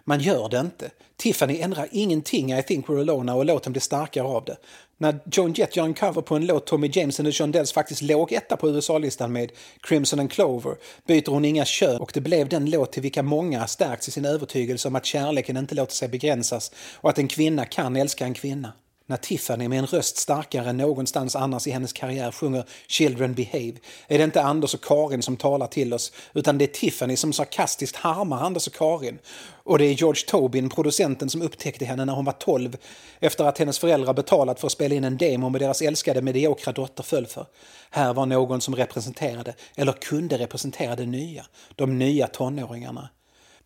Man 0.04 0.20
gör 0.20 0.48
det 0.48 0.60
inte. 0.60 0.90
Tiffany 1.16 1.60
ändrar 1.60 1.88
ingenting 1.92 2.52
I 2.52 2.62
think 2.62 2.86
we're 2.86 3.00
alone 3.00 3.32
och 3.32 3.44
låten 3.44 3.72
blir 3.72 3.80
starkare 3.80 4.26
av 4.26 4.44
det. 4.44 4.56
När 4.98 5.20
Joan 5.32 5.52
Jett 5.52 5.76
gör 5.76 5.84
en 5.84 5.94
cover 5.94 6.22
på 6.22 6.36
en 6.36 6.46
låt 6.46 6.66
Tommy 6.66 6.90
James 6.92 7.20
and 7.20 7.28
the 7.28 7.32
Shondells 7.32 7.72
faktiskt 7.72 8.02
låg 8.02 8.32
etta 8.32 8.56
på 8.56 8.70
USA-listan 8.70 9.32
med 9.32 9.52
Crimson 9.80 10.20
and 10.20 10.30
Clover 10.30 10.76
byter 11.06 11.30
hon 11.30 11.44
inga 11.44 11.64
kön 11.64 12.00
och 12.00 12.10
det 12.14 12.20
blev 12.20 12.48
den 12.48 12.70
låt 12.70 12.92
till 12.92 13.02
vilka 13.02 13.22
många 13.22 13.66
stärkts 13.66 14.08
i 14.08 14.10
sin 14.10 14.24
övertygelse 14.24 14.88
om 14.88 14.96
att 14.96 15.04
kärleken 15.04 15.56
inte 15.56 15.74
låter 15.74 15.94
sig 15.94 16.08
begränsas 16.08 16.72
och 16.94 17.10
att 17.10 17.18
en 17.18 17.28
kvinna 17.28 17.64
kan 17.64 17.96
älska 17.96 18.24
en 18.24 18.34
kvinna 18.34 18.72
när 19.06 19.16
Tiffany 19.16 19.68
med 19.68 19.78
en 19.78 19.86
röst 19.86 20.16
starkare 20.16 20.70
än 20.70 20.76
någonstans 20.76 21.36
annars 21.36 21.66
i 21.66 21.70
hennes 21.70 21.92
karriär 21.92 22.32
sjunger 22.32 22.64
“Children 22.88 23.34
Behave” 23.34 23.74
är 24.08 24.18
det 24.18 24.24
inte 24.24 24.42
Anders 24.42 24.74
och 24.74 24.84
Karin 24.84 25.22
som 25.22 25.36
talar 25.36 25.66
till 25.66 25.94
oss 25.94 26.12
utan 26.32 26.58
det 26.58 26.64
är 26.64 26.66
Tiffany 26.66 27.16
som 27.16 27.32
sarkastiskt 27.32 27.96
harmar 27.96 28.42
Anders 28.42 28.66
och 28.66 28.72
Karin. 28.72 29.18
Och 29.64 29.78
det 29.78 29.84
är 29.84 29.92
George 29.92 30.22
Tobin, 30.26 30.70
producenten, 30.70 31.30
som 31.30 31.42
upptäckte 31.42 31.84
henne 31.84 32.04
när 32.04 32.12
hon 32.12 32.24
var 32.24 32.32
12 32.32 32.76
efter 33.20 33.44
att 33.44 33.58
hennes 33.58 33.78
föräldrar 33.78 34.14
betalat 34.14 34.60
för 34.60 34.66
att 34.66 34.72
spela 34.72 34.94
in 34.94 35.04
en 35.04 35.16
demo 35.16 35.48
med 35.48 35.60
deras 35.60 35.82
älskade 35.82 36.22
mediokra 36.22 36.72
dotter 36.72 37.02
föll 37.02 37.26
för. 37.26 37.46
Här 37.90 38.14
var 38.14 38.26
någon 38.26 38.60
som 38.60 38.76
representerade, 38.76 39.54
eller 39.76 39.92
kunde 39.92 40.38
representera 40.38 40.96
det 40.96 41.06
nya, 41.06 41.46
de 41.74 41.98
nya 41.98 42.26
tonåringarna. 42.26 43.08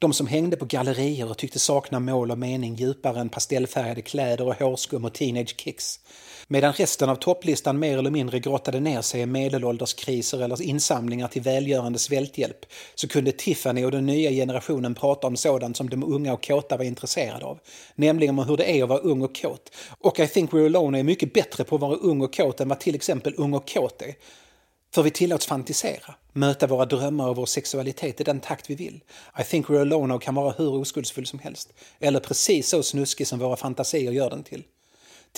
De 0.01 0.13
som 0.13 0.27
hängde 0.27 0.57
på 0.57 0.65
gallerier 0.65 1.31
och 1.31 1.39
tyckte 1.39 1.59
sakna 1.59 2.01
mål 2.01 2.31
och 2.31 2.39
mening 2.39 2.75
djupare 2.75 3.21
än 3.21 3.29
pastellfärgade 3.29 4.03
kläder 4.03 4.47
och 4.47 4.55
hårskum 4.55 5.05
och 5.05 5.15
teenage 5.15 5.55
kicks. 5.61 6.01
Medan 6.49 6.73
resten 6.73 7.09
av 7.09 7.17
topplistan 7.17 7.79
mer 7.79 7.99
eller 7.99 8.11
mindre 8.11 8.41
grottade 8.41 8.81
ner 8.81 9.03
sig 9.03 9.21
i 9.21 9.27
medelålderskriser 9.27 10.43
eller 10.43 10.63
insamlingar 10.63 11.29
till 11.29 11.43
välgörande 11.43 11.99
svälthjälp 11.99 12.67
så 12.95 13.09
kunde 13.09 13.33
Tiffany 13.33 13.85
och 13.85 13.91
den 13.91 14.07
nya 14.07 14.31
generationen 14.31 14.95
prata 14.95 15.27
om 15.27 15.37
sådant 15.37 15.77
som 15.77 15.91
de 15.91 16.05
unga 16.05 16.33
och 16.33 16.45
kåta 16.45 16.77
var 16.77 16.85
intresserade 16.85 17.45
av. 17.45 17.59
Nämligen 17.95 18.39
om 18.39 18.49
hur 18.49 18.57
det 18.57 18.79
är 18.79 18.83
att 18.83 18.89
vara 18.89 19.01
ung 19.01 19.23
och 19.23 19.37
kåt. 19.37 19.71
Och 20.01 20.21
I 20.21 20.27
think 20.27 20.51
we're 20.51 20.67
alone 20.67 20.99
är 20.99 21.03
mycket 21.03 21.33
bättre 21.33 21.65
på 21.65 21.75
att 21.75 21.81
vara 21.81 21.95
ung 21.97 22.23
och 22.23 22.35
kåt 22.35 22.61
än 22.61 22.69
vad 22.69 22.81
till 22.81 22.95
exempel 22.95 23.35
ung 23.37 23.55
och 23.55 23.69
kåt 23.69 24.03
är. 24.03 24.15
För 24.95 25.03
vi 25.03 25.11
tillåts 25.11 25.47
fantisera, 25.47 26.15
möta 26.39 26.67
våra 26.67 26.85
drömmar 26.85 27.29
och 27.29 27.37
vår 27.37 27.47
sexualitet 27.47 28.21
i 28.21 28.25
den 28.25 28.41
takt 28.41 28.71
vi 28.71 28.75
vill. 28.75 29.01
I 29.41 29.45
think 29.45 29.67
we're 29.67 29.81
alone 29.81 30.15
och 30.15 30.23
kan 30.23 30.35
vara 30.35 30.55
hur 30.59 30.75
oskuldsfull 30.75 31.27
som 31.27 31.39
helst. 31.39 31.73
Eller 32.01 32.21
precis 32.21 32.69
så 32.69 32.83
snuskig 32.83 33.27
som 33.27 33.39
våra 33.39 33.57
fantasier 33.57 34.13
gör 34.13 34.31
den 34.31 34.43
till. 34.43 34.65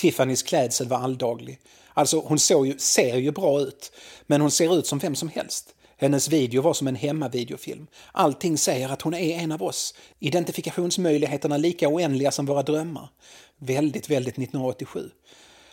Tiffany's 0.01 0.47
klädsel 0.47 0.89
var 0.89 0.99
alldaglig. 0.99 1.59
Alltså 1.95 2.21
hon 2.21 2.39
såg 2.39 2.67
ju, 2.67 2.79
ser 2.79 3.17
ju 3.17 3.31
bra 3.31 3.61
ut, 3.61 3.93
men 4.27 4.41
hon 4.41 4.51
ser 4.51 4.79
ut 4.79 4.87
som 4.87 4.99
vem 4.99 5.15
som 5.15 5.29
helst. 5.29 5.75
Hennes 5.97 6.29
video 6.29 6.63
var 6.63 6.75
som 6.75 6.89
en 6.89 6.97
hemmavideofilm. 6.97 7.87
Allting 8.13 8.59
säger 8.59 8.89
att 8.89 9.03
hon 9.03 9.15
är 9.15 9.39
en 9.39 9.53
av 9.53 9.63
oss. 9.63 9.95
Identifikationsmöjligheterna 10.19 11.57
lika 11.57 11.89
oändliga 11.89 12.31
som 12.31 12.47
våra 12.47 12.63
drömmar. 12.63 13.09
Väldigt, 13.59 14.11
väldigt 14.11 14.35
1987. 14.35 15.11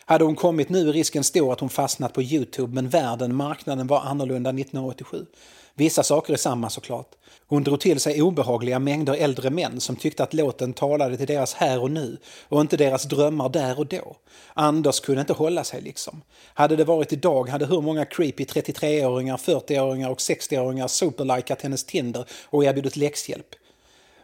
Hade 0.08 0.24
hon 0.24 0.36
kommit 0.36 0.68
nu 0.68 0.88
är 0.88 0.92
risken 0.92 1.24
stor 1.24 1.52
att 1.52 1.60
hon 1.60 1.68
fastnat 1.68 2.12
på 2.12 2.22
Youtube 2.22 2.74
men 2.74 2.88
världen, 2.88 3.34
marknaden 3.34 3.86
var 3.86 4.00
annorlunda 4.00 4.50
1987. 4.50 5.26
Vissa 5.74 6.02
saker 6.02 6.32
är 6.32 6.36
samma 6.36 6.70
såklart. 6.70 7.10
Hon 7.46 7.64
drog 7.64 7.80
till 7.80 8.00
sig 8.00 8.22
obehagliga 8.22 8.78
mängder 8.78 9.14
äldre 9.14 9.50
män 9.50 9.80
som 9.80 9.96
tyckte 9.96 10.22
att 10.22 10.34
låten 10.34 10.72
talade 10.72 11.16
till 11.16 11.26
deras 11.26 11.54
här 11.54 11.82
och 11.82 11.90
nu 11.90 12.16
och 12.48 12.60
inte 12.60 12.76
deras 12.76 13.04
drömmar 13.04 13.48
där 13.48 13.78
och 13.78 13.86
då. 13.86 14.16
Anders 14.54 15.00
kunde 15.00 15.20
inte 15.20 15.32
hålla 15.32 15.64
sig 15.64 15.80
liksom. 15.80 16.22
Hade 16.54 16.76
det 16.76 16.84
varit 16.84 17.12
idag 17.12 17.48
hade 17.48 17.66
hur 17.66 17.80
många 17.80 18.04
creepy 18.04 18.44
33-åringar, 18.44 19.36
40-åringar 19.36 20.10
och 20.10 20.18
60-åringar 20.18 20.88
superlikat 20.88 21.62
hennes 21.62 21.84
Tinder 21.84 22.24
och 22.44 22.64
erbjudit 22.64 22.96
läxhjälp. 22.96 23.54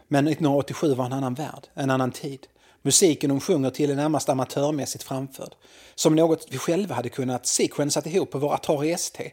Men 0.07 0.27
1987 0.27 0.93
var 0.93 1.05
en 1.05 1.13
annan 1.13 1.33
värld, 1.33 1.67
en 1.73 1.89
annan 1.89 2.11
tid. 2.11 2.47
Musiken 2.85 3.31
hon 3.31 3.41
sjunger 3.41 3.69
till 3.69 3.91
är 3.91 3.95
närmast 3.95 4.29
amatörmässigt 4.29 5.03
framförd. 5.03 5.55
Som 5.95 6.15
något 6.15 6.47
vi 6.49 6.57
själva 6.57 6.95
hade 6.95 7.09
kunnat 7.09 7.45
sequensat 7.45 8.05
ihop 8.05 8.31
på 8.31 8.39
vår 8.39 8.53
Atari 8.53 8.91
ST. 8.91 9.31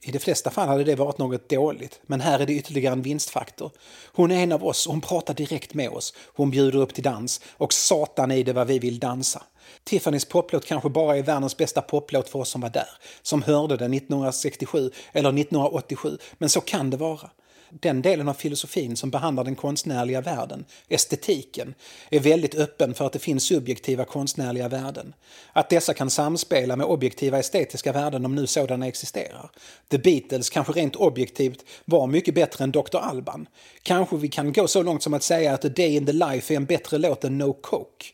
I 0.00 0.10
de 0.10 0.18
flesta 0.18 0.50
fall 0.50 0.68
hade 0.68 0.84
det 0.84 0.94
varit 0.94 1.18
något 1.18 1.48
dåligt, 1.48 2.00
men 2.06 2.20
här 2.20 2.40
är 2.40 2.46
det 2.46 2.52
ytterligare 2.52 2.92
en 2.92 3.02
vinstfaktor. 3.02 3.70
Hon 4.12 4.30
är 4.30 4.42
en 4.42 4.52
av 4.52 4.64
oss 4.64 4.86
och 4.86 4.92
hon 4.92 5.00
pratar 5.00 5.34
direkt 5.34 5.74
med 5.74 5.90
oss. 5.90 6.14
Hon 6.34 6.50
bjuder 6.50 6.78
upp 6.78 6.94
till 6.94 7.04
dans 7.04 7.40
och 7.50 7.72
satan 7.72 8.30
i 8.30 8.42
det 8.42 8.52
vad 8.52 8.66
vi 8.66 8.78
vill 8.78 8.98
dansa. 8.98 9.42
Tiffany's 9.84 10.30
poplåt 10.30 10.66
kanske 10.66 10.88
bara 10.88 11.16
är 11.16 11.22
världens 11.22 11.56
bästa 11.56 11.82
poplåt 11.82 12.28
för 12.28 12.38
oss 12.38 12.48
som 12.48 12.60
var 12.60 12.70
där, 12.70 12.88
som 13.22 13.42
hörde 13.42 13.76
den 13.76 13.94
1967 13.94 14.90
eller 15.12 15.28
1987, 15.28 16.18
men 16.38 16.48
så 16.48 16.60
kan 16.60 16.90
det 16.90 16.96
vara 16.96 17.30
den 17.70 18.02
delen 18.02 18.28
av 18.28 18.34
filosofin 18.34 18.96
som 18.96 19.10
behandlar 19.10 19.44
den 19.44 19.56
konstnärliga 19.56 20.20
världen, 20.20 20.64
estetiken, 20.88 21.74
är 22.10 22.20
väldigt 22.20 22.54
öppen 22.54 22.94
för 22.94 23.06
att 23.06 23.12
det 23.12 23.18
finns 23.18 23.44
subjektiva 23.44 24.04
konstnärliga 24.04 24.68
värden. 24.68 25.14
Att 25.52 25.70
dessa 25.70 25.94
kan 25.94 26.10
samspela 26.10 26.76
med 26.76 26.86
objektiva 26.86 27.38
estetiska 27.38 27.92
värden 27.92 28.24
om 28.24 28.34
nu 28.34 28.46
sådana 28.46 28.86
existerar. 28.86 29.50
The 29.88 29.98
Beatles 29.98 30.50
kanske 30.50 30.72
rent 30.72 30.96
objektivt 30.96 31.64
var 31.84 32.06
mycket 32.06 32.34
bättre 32.34 32.64
än 32.64 32.72
Dr. 32.72 32.96
Alban. 32.96 33.46
Kanske 33.82 34.16
vi 34.16 34.28
kan 34.28 34.52
gå 34.52 34.68
så 34.68 34.82
långt 34.82 35.02
som 35.02 35.14
att 35.14 35.22
säga 35.22 35.54
att 35.54 35.64
A 35.64 35.68
Day 35.68 35.96
in 35.96 36.06
the 36.06 36.12
Life 36.12 36.54
är 36.54 36.56
en 36.56 36.64
bättre 36.64 36.98
låt 36.98 37.24
än 37.24 37.38
No 37.38 37.52
Coke. 37.52 38.06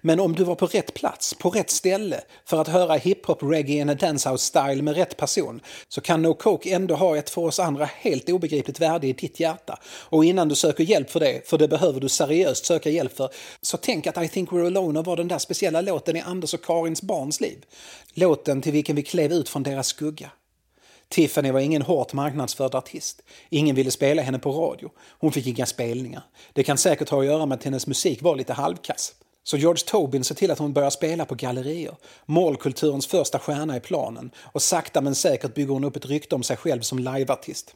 Men 0.00 0.20
om 0.20 0.34
du 0.34 0.44
var 0.44 0.54
på 0.54 0.66
rätt 0.66 0.94
plats, 0.94 1.34
på 1.34 1.50
rätt 1.50 1.70
ställe, 1.70 2.20
för 2.44 2.60
att 2.60 2.68
höra 2.68 2.94
hiphop, 2.94 3.42
reggae 3.42 3.82
and 3.82 3.90
dancehouse-style 3.90 4.82
med 4.82 4.96
rätt 4.96 5.16
person, 5.16 5.60
så 5.88 6.00
kan 6.00 6.22
No 6.22 6.34
Coke 6.34 6.74
ändå 6.74 6.94
ha 6.94 7.16
ett 7.16 7.30
för 7.30 7.42
oss 7.42 7.58
andra 7.58 7.84
helt 7.84 8.28
obegripligt 8.28 8.80
värde 8.80 9.06
i 9.06 9.12
ditt 9.12 9.40
hjärta. 9.40 9.78
Och 9.84 10.24
innan 10.24 10.48
du 10.48 10.54
söker 10.54 10.84
hjälp 10.84 11.10
för 11.10 11.20
det, 11.20 11.48
för 11.48 11.58
det 11.58 11.68
behöver 11.68 12.00
du 12.00 12.08
seriöst 12.08 12.66
söka 12.66 12.90
hjälp 12.90 13.16
för, 13.16 13.30
så 13.62 13.76
tänk 13.76 14.06
att 14.06 14.24
I 14.24 14.28
think 14.28 14.50
we're 14.50 14.66
alone 14.66 15.02
var 15.02 15.16
den 15.16 15.28
där 15.28 15.38
speciella 15.38 15.80
låten 15.80 16.16
i 16.16 16.20
Anders 16.20 16.54
och 16.54 16.64
Karins 16.64 17.02
barns 17.02 17.40
liv. 17.40 17.64
Låten 18.14 18.62
till 18.62 18.72
vilken 18.72 18.96
vi 18.96 19.02
klev 19.02 19.32
ut 19.32 19.48
från 19.48 19.62
deras 19.62 19.86
skugga. 19.86 20.30
Tiffany 21.08 21.50
var 21.50 21.60
ingen 21.60 21.82
hårt 21.82 22.12
marknadsförd 22.12 22.74
artist. 22.74 23.22
Ingen 23.48 23.76
ville 23.76 23.90
spela 23.90 24.22
henne 24.22 24.38
på 24.38 24.50
radio. 24.52 24.90
Hon 25.20 25.32
fick 25.32 25.46
inga 25.46 25.66
spelningar. 25.66 26.22
Det 26.52 26.62
kan 26.62 26.78
säkert 26.78 27.08
ha 27.08 27.20
att 27.20 27.26
göra 27.26 27.46
med 27.46 27.56
att 27.56 27.64
hennes 27.64 27.86
musik 27.86 28.22
var 28.22 28.36
lite 28.36 28.52
halvkass. 28.52 29.14
Så 29.48 29.56
George 29.56 29.84
Tobin 29.86 30.24
ser 30.24 30.34
till 30.34 30.50
att 30.50 30.58
hon 30.58 30.72
börjar 30.72 30.90
spela 30.90 31.24
på 31.24 31.34
gallerier. 31.34 31.96
Målkulturens 32.26 33.06
första 33.06 33.38
stjärna 33.38 33.76
i 33.76 33.80
planen 33.80 34.30
och 34.52 34.62
sakta 34.62 35.00
men 35.00 35.14
säkert 35.14 35.54
bygger 35.54 35.72
hon 35.72 35.84
upp 35.84 35.96
ett 35.96 36.06
rykte 36.06 36.34
om 36.34 36.42
sig 36.42 36.56
själv 36.56 36.80
som 36.80 36.98
liveartist. 36.98 37.74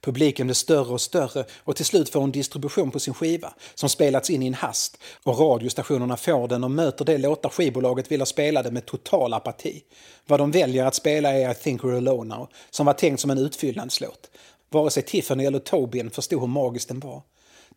Publiken 0.00 0.46
blir 0.46 0.54
större 0.54 0.92
och 0.92 1.00
större 1.00 1.44
och 1.58 1.76
till 1.76 1.84
slut 1.84 2.10
får 2.10 2.20
hon 2.20 2.32
distribution 2.32 2.90
på 2.90 3.00
sin 3.00 3.14
skiva 3.14 3.54
som 3.74 3.88
spelats 3.88 4.30
in 4.30 4.42
i 4.42 4.46
en 4.46 4.54
hast 4.54 4.98
och 5.22 5.38
radiostationerna 5.38 6.16
får 6.16 6.48
den 6.48 6.64
och 6.64 6.70
möter 6.70 7.04
de 7.04 7.18
låtar 7.18 7.50
skivbolaget 7.50 8.12
vill 8.12 8.20
ha 8.20 8.26
spelade 8.26 8.70
med 8.70 8.86
total 8.86 9.34
apati. 9.34 9.82
Vad 10.26 10.40
de 10.40 10.50
väljer 10.50 10.84
att 10.84 10.94
spela 10.94 11.32
är 11.32 11.50
I 11.50 11.54
think 11.54 11.82
we're 11.82 11.96
alone 11.96 12.36
now, 12.36 12.48
som 12.70 12.86
var 12.86 12.92
tänkt 12.92 13.20
som 13.20 13.30
en 13.30 13.38
utfyllnadslåt. 13.38 14.30
Vare 14.70 14.90
sig 14.90 15.02
Tiffany 15.02 15.44
eller 15.44 15.58
Tobin 15.58 16.10
förstod 16.10 16.40
hur 16.40 16.46
magiskt 16.46 16.88
den 16.88 17.00
var. 17.00 17.22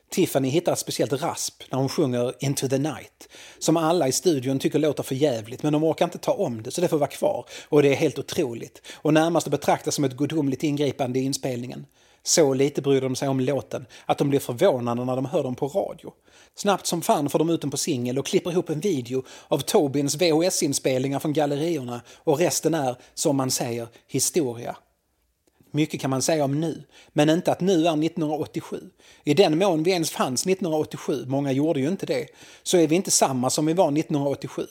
Tiffany 0.10 0.50
hittar 0.50 0.74
ett 0.74 0.80
speciellt 0.80 1.14
rasp 1.14 1.64
när 1.72 1.80
hon 1.80 1.90
sjunger 1.90 2.34
Into 2.40 2.68
the 2.68 2.78
Night 2.78 3.30
som 3.60 3.78
alla 3.78 4.08
i 4.08 4.12
studion 4.12 4.60
tycker 4.60 4.80
låter 4.80 5.04
för 5.04 5.16
jävligt 5.16 5.64
men 5.64 5.74
de 5.74 5.84
orkar 5.84 6.06
inte 6.06 6.18
ta 6.18 6.32
om 6.32 6.64
det 6.64 6.72
så 6.72 6.82
det 6.82 6.88
får 6.88 6.98
vara 6.98 7.10
kvar. 7.10 7.46
Och 7.70 7.82
det 7.82 7.90
är 7.90 7.96
helt 7.96 8.20
otroligt 8.20 8.82
och 8.96 9.14
närmast 9.14 9.48
att 9.48 9.52
betrakta 9.52 9.92
som 9.92 10.04
ett 10.04 10.18
gudomligt 10.18 10.64
ingripande 10.64 11.20
i 11.20 11.24
inspelningen. 11.24 11.86
Så 12.24 12.54
lite 12.54 12.82
bryr 12.82 13.02
de 13.02 13.16
sig 13.16 13.28
om 13.28 13.40
låten 13.40 13.86
att 14.06 14.18
de 14.18 14.30
blir 14.30 14.40
förvånade 14.40 15.06
när 15.06 15.16
de 15.16 15.26
hör 15.26 15.44
dem 15.44 15.56
på 15.56 15.68
radio. 15.68 16.12
Snabbt 16.56 16.86
som 16.86 17.02
fan 17.02 17.30
får 17.30 17.40
de 17.40 17.50
ut 17.50 17.62
den 17.62 17.72
på 17.72 17.78
singel 17.78 18.20
och 18.20 18.26
klipper 18.26 18.52
ihop 18.52 18.70
en 18.70 18.80
video 18.80 19.24
av 19.48 19.60
Tobins 19.60 20.16
VHS-inspelningar 20.16 21.20
från 21.20 21.34
gallerierna 21.34 22.02
och 22.18 22.40
resten 22.40 22.74
är, 22.74 22.96
som 23.14 23.36
man 23.36 23.52
säger, 23.52 23.88
historia. 24.08 24.76
Mycket 25.76 26.02
kan 26.02 26.10
man 26.10 26.22
säga 26.22 26.46
om 26.46 26.60
nu, 26.60 26.84
men 27.14 27.30
inte 27.30 27.52
att 27.52 27.62
nu 27.62 27.74
är 27.74 28.04
1987. 28.06 28.82
I 29.24 29.34
den 29.34 29.58
mån 29.58 29.84
vi 29.84 29.92
ens 29.92 30.12
fanns 30.12 30.46
1987, 30.46 31.26
många 31.28 31.52
gjorde 31.52 31.80
ju 31.80 31.88
inte 31.88 32.06
det, 32.06 32.28
så 32.64 32.78
är 32.78 32.88
vi 32.88 32.96
inte 32.96 33.12
samma 33.12 33.50
som 33.50 33.66
vi 33.66 33.74
var 33.74 33.88
1987. 33.88 34.68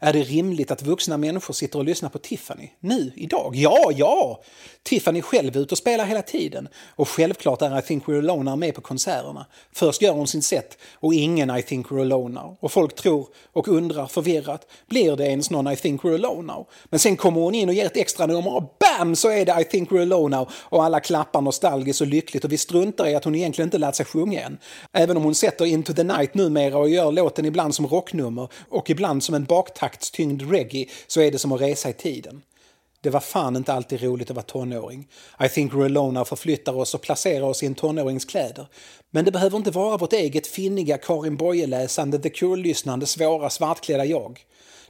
Är 0.00 0.12
det 0.12 0.22
rimligt 0.22 0.70
att 0.70 0.82
vuxna 0.82 1.16
människor 1.16 1.54
sitter 1.54 1.78
och 1.78 1.84
lyssnar 1.84 2.08
på 2.08 2.18
Tiffany? 2.18 2.70
Nu, 2.80 3.12
idag? 3.16 3.56
Ja, 3.56 3.90
ja! 3.94 4.40
Tiffany 4.82 5.22
själv 5.22 5.56
är 5.56 5.60
ute 5.60 5.74
och 5.74 5.78
spelar 5.78 6.04
hela 6.04 6.22
tiden. 6.22 6.68
Och 6.96 7.08
självklart 7.08 7.62
är 7.62 7.78
I 7.78 7.82
think 7.82 8.04
we're 8.04 8.18
alone 8.18 8.56
med 8.56 8.74
på 8.74 8.80
konserterna. 8.80 9.46
Först 9.72 10.02
gör 10.02 10.12
hon 10.12 10.26
sin 10.26 10.42
set 10.42 10.78
och 10.94 11.14
ingen 11.14 11.56
I 11.56 11.62
think 11.62 11.86
we're 11.86 12.00
alone 12.00 12.40
now. 12.40 12.56
Och 12.60 12.72
folk 12.72 12.94
tror 12.94 13.26
och 13.52 13.68
undrar 13.68 14.06
förvirrat, 14.06 14.66
blir 14.88 15.16
det 15.16 15.26
ens 15.26 15.50
någon 15.50 15.72
I 15.72 15.76
think 15.76 16.02
we're 16.02 16.14
alone 16.14 16.52
now? 16.52 16.66
Men 16.84 17.00
sen 17.00 17.16
kommer 17.16 17.40
hon 17.40 17.54
in 17.54 17.68
och 17.68 17.74
ger 17.74 17.86
ett 17.86 17.96
extra 17.96 18.26
nummer 18.26 18.54
och 18.54 18.76
BAM 18.80 19.16
så 19.16 19.30
är 19.30 19.44
det 19.44 19.60
I 19.60 19.64
think 19.64 19.90
we're 19.90 20.02
alone 20.02 20.36
now. 20.36 20.50
Och 20.52 20.84
alla 20.84 21.00
klappar 21.00 21.40
nostalgiskt 21.40 22.00
och 22.00 22.06
lyckligt 22.06 22.44
och 22.44 22.52
vi 22.52 22.58
struntar 22.58 23.06
i 23.06 23.14
att 23.14 23.24
hon 23.24 23.34
egentligen 23.34 23.66
inte 23.66 23.78
lärt 23.78 23.94
sig 23.94 24.06
sjunga 24.06 24.40
än. 24.40 24.58
Även 24.92 25.16
om 25.16 25.22
hon 25.22 25.34
sätter 25.34 25.64
Into 25.64 25.92
the 25.92 26.04
Night 26.04 26.34
numera 26.34 26.78
och 26.78 26.88
gör 26.88 27.12
låten 27.12 27.44
ibland 27.44 27.74
som 27.74 27.86
rocknummer 27.86 28.48
och 28.68 28.90
ibland 28.90 29.22
som 29.22 29.34
en 29.34 29.44
baktakt 29.44 29.87
baktaktstyngd 29.88 30.50
reggae 30.50 30.86
så 31.06 31.20
är 31.20 31.30
det 31.30 31.38
som 31.38 31.52
att 31.52 31.60
resa 31.60 31.90
i 31.90 31.92
tiden. 31.92 32.42
Det 33.00 33.10
var 33.10 33.20
fan 33.20 33.56
inte 33.56 33.72
alltid 33.72 34.02
roligt 34.02 34.30
att 34.30 34.36
vara 34.36 34.46
tonåring. 34.46 35.08
I 35.44 35.48
think 35.48 35.72
we're 35.72 35.84
alone 35.84 36.24
förflyttar 36.24 36.76
oss 36.76 36.94
och 36.94 37.02
placerar 37.02 37.46
oss 37.46 37.62
i 37.62 37.66
en 37.66 37.74
tonårings 37.74 38.24
kläder. 38.24 38.66
Men 39.10 39.24
det 39.24 39.30
behöver 39.30 39.56
inte 39.56 39.70
vara 39.70 39.96
vårt 39.96 40.12
eget 40.12 40.46
finniga 40.46 40.98
Karin 40.98 41.36
Boye-läsande, 41.36 42.18
The 42.18 42.28
Cure-lyssnande, 42.28 43.06
svåra 43.06 43.50
svartklädda 43.50 44.04
jag. 44.04 44.44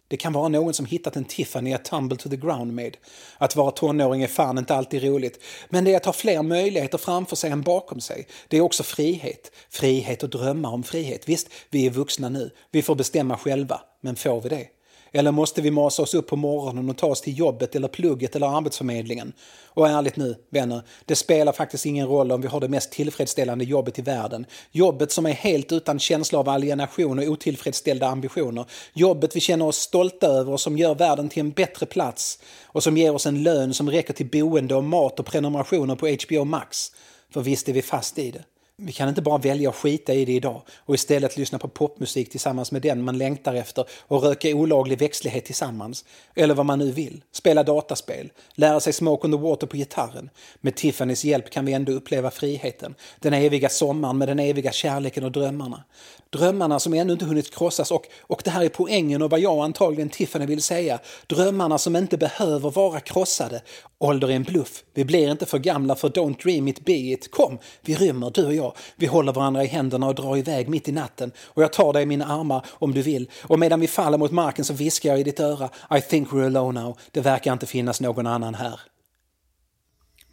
Det 0.08 0.16
kan 0.16 0.32
vara 0.32 0.48
någon 0.48 0.74
som 0.74 0.86
hittat 0.86 1.16
en 1.16 1.24
Tiffany 1.24 1.74
att 1.74 1.84
tumble 1.84 2.16
to 2.16 2.28
the 2.28 2.36
ground 2.36 2.72
med. 2.72 2.96
Att 3.38 3.56
vara 3.56 3.70
tonåring 3.70 4.22
är 4.22 4.26
fan 4.26 4.58
inte 4.58 4.74
alltid 4.74 5.02
roligt, 5.02 5.42
men 5.68 5.84
det 5.84 5.92
är 5.92 5.96
att 5.96 6.06
ha 6.06 6.12
fler 6.12 6.42
möjligheter 6.42 6.98
framför 6.98 7.36
sig 7.36 7.50
än 7.50 7.62
bakom 7.62 8.00
sig. 8.00 8.26
Det 8.48 8.56
är 8.56 8.60
också 8.60 8.82
frihet. 8.82 9.52
Frihet 9.70 10.22
och 10.22 10.28
drömmar 10.28 10.70
om 10.70 10.82
frihet. 10.82 11.28
Visst, 11.28 11.48
vi 11.70 11.86
är 11.86 11.90
vuxna 11.90 12.28
nu. 12.28 12.50
Vi 12.70 12.82
får 12.82 12.94
bestämma 12.94 13.36
själva. 13.36 13.80
Men 14.00 14.16
får 14.16 14.40
vi 14.40 14.48
det? 14.48 14.66
Eller 15.12 15.32
måste 15.32 15.62
vi 15.62 15.70
masa 15.70 16.02
oss 16.02 16.14
upp 16.14 16.26
på 16.26 16.36
morgonen 16.36 16.90
och 16.90 16.96
ta 16.96 17.06
oss 17.06 17.20
till 17.20 17.38
jobbet 17.38 17.76
eller 17.76 17.88
plugget 17.88 18.36
eller 18.36 18.56
arbetsförmedlingen? 18.56 19.32
Och 19.64 19.88
ärligt 19.88 20.16
nu, 20.16 20.36
vänner, 20.50 20.82
det 21.04 21.16
spelar 21.16 21.52
faktiskt 21.52 21.86
ingen 21.86 22.06
roll 22.06 22.32
om 22.32 22.40
vi 22.40 22.48
har 22.48 22.60
det 22.60 22.68
mest 22.68 22.92
tillfredsställande 22.92 23.64
jobbet 23.64 23.98
i 23.98 24.02
världen. 24.02 24.46
Jobbet 24.70 25.12
som 25.12 25.26
är 25.26 25.32
helt 25.32 25.72
utan 25.72 25.98
känsla 25.98 26.38
av 26.38 26.48
alienation 26.48 27.18
och 27.18 27.24
otillfredsställda 27.24 28.06
ambitioner. 28.06 28.64
Jobbet 28.92 29.36
vi 29.36 29.40
känner 29.40 29.66
oss 29.66 29.76
stolta 29.76 30.26
över 30.26 30.52
och 30.52 30.60
som 30.60 30.78
gör 30.78 30.94
världen 30.94 31.28
till 31.28 31.40
en 31.40 31.50
bättre 31.50 31.86
plats. 31.86 32.38
Och 32.64 32.82
som 32.82 32.96
ger 32.96 33.14
oss 33.14 33.26
en 33.26 33.42
lön 33.42 33.74
som 33.74 33.90
räcker 33.90 34.14
till 34.14 34.30
boende 34.30 34.74
och 34.74 34.84
mat 34.84 35.20
och 35.20 35.26
prenumerationer 35.26 35.96
på 35.96 36.16
HBO 36.26 36.44
Max. 36.44 36.92
För 37.30 37.40
visst 37.40 37.68
är 37.68 37.72
vi 37.72 37.82
fast 37.82 38.18
i 38.18 38.30
det. 38.30 38.44
Vi 38.80 38.92
kan 38.92 39.08
inte 39.08 39.22
bara 39.22 39.38
välja 39.38 39.68
att 39.68 39.76
skita 39.76 40.14
i 40.14 40.24
det 40.24 40.32
idag 40.32 40.62
och 40.78 40.94
istället 40.94 41.36
lyssna 41.36 41.58
på 41.58 41.68
popmusik 41.68 42.30
tillsammans 42.30 42.72
med 42.72 42.82
den 42.82 43.04
man 43.04 43.18
längtar 43.18 43.54
efter 43.54 43.84
och 44.00 44.22
röka 44.22 44.48
olaglig 44.48 44.98
växtlighet 44.98 45.44
tillsammans. 45.44 46.04
Eller 46.34 46.54
vad 46.54 46.66
man 46.66 46.78
nu 46.78 46.92
vill. 46.92 47.22
Spela 47.32 47.62
dataspel. 47.62 48.32
Lära 48.54 48.80
sig 48.80 48.92
Smoke 48.92 49.26
on 49.26 49.32
the 49.32 49.38
Water 49.38 49.66
på 49.66 49.76
gitarren. 49.76 50.30
Med 50.60 50.74
Tiffany's 50.74 51.26
hjälp 51.26 51.50
kan 51.50 51.64
vi 51.64 51.72
ändå 51.72 51.92
uppleva 51.92 52.30
friheten. 52.30 52.94
Den 53.20 53.32
eviga 53.32 53.68
sommaren 53.68 54.18
med 54.18 54.28
den 54.28 54.38
eviga 54.38 54.72
kärleken 54.72 55.24
och 55.24 55.32
drömmarna. 55.32 55.84
Drömmarna 56.30 56.80
som 56.80 56.94
ännu 56.94 57.12
inte 57.12 57.24
hunnit 57.24 57.54
krossas 57.54 57.90
och, 57.90 58.06
och 58.20 58.40
det 58.44 58.50
här 58.50 58.64
är 58.64 58.68
poängen 58.68 59.22
och 59.22 59.30
vad 59.30 59.40
jag 59.40 59.64
antagligen 59.64 60.08
Tiffany 60.08 60.46
vill 60.46 60.62
säga. 60.62 60.98
Drömmarna 61.26 61.78
som 61.78 61.96
inte 61.96 62.16
behöver 62.16 62.70
vara 62.70 63.00
krossade. 63.00 63.62
Ålder 63.98 64.28
är 64.28 64.32
en 64.32 64.42
bluff. 64.42 64.84
Vi 64.94 65.04
blir 65.04 65.30
inte 65.30 65.46
för 65.46 65.58
gamla 65.58 65.94
för 65.94 66.08
Don't 66.08 66.42
dream 66.42 66.68
it, 66.68 66.84
be 66.84 66.92
it. 66.92 67.30
Kom, 67.30 67.58
vi 67.80 67.94
rymmer 67.94 68.30
du 68.30 68.46
och 68.46 68.54
jag. 68.54 68.67
Vi 68.96 69.06
håller 69.06 69.32
varandra 69.32 69.64
i 69.64 69.66
händerna 69.66 70.06
och 70.06 70.14
drar 70.14 70.36
iväg 70.36 70.68
mitt 70.68 70.88
i 70.88 70.92
natten. 70.92 71.32
Och 71.38 71.62
jag 71.62 71.72
tar 71.72 71.92
dig 71.92 72.02
i 72.02 72.06
mina 72.06 72.26
armar 72.26 72.66
om 72.70 72.94
du 72.94 73.02
vill. 73.02 73.30
Och 73.42 73.58
medan 73.58 73.80
vi 73.80 73.88
faller 73.88 74.18
mot 74.18 74.30
marken 74.30 74.64
så 74.64 74.72
viskar 74.72 75.10
jag 75.10 75.20
i 75.20 75.22
ditt 75.22 75.40
öra. 75.40 75.70
I 75.98 76.00
think 76.00 76.28
we're 76.28 76.46
alone 76.46 76.80
now. 76.80 76.98
Det 77.10 77.20
verkar 77.20 77.52
inte 77.52 77.66
finnas 77.66 78.00
någon 78.00 78.26
annan 78.26 78.54
här. 78.54 78.80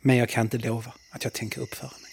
Men 0.01 0.17
jag 0.17 0.29
kan 0.29 0.41
inte 0.45 0.57
lova 0.57 0.93
att 1.11 1.23
jag 1.23 1.33
tänker 1.33 1.61
uppföra 1.61 1.91
mig. 2.01 2.04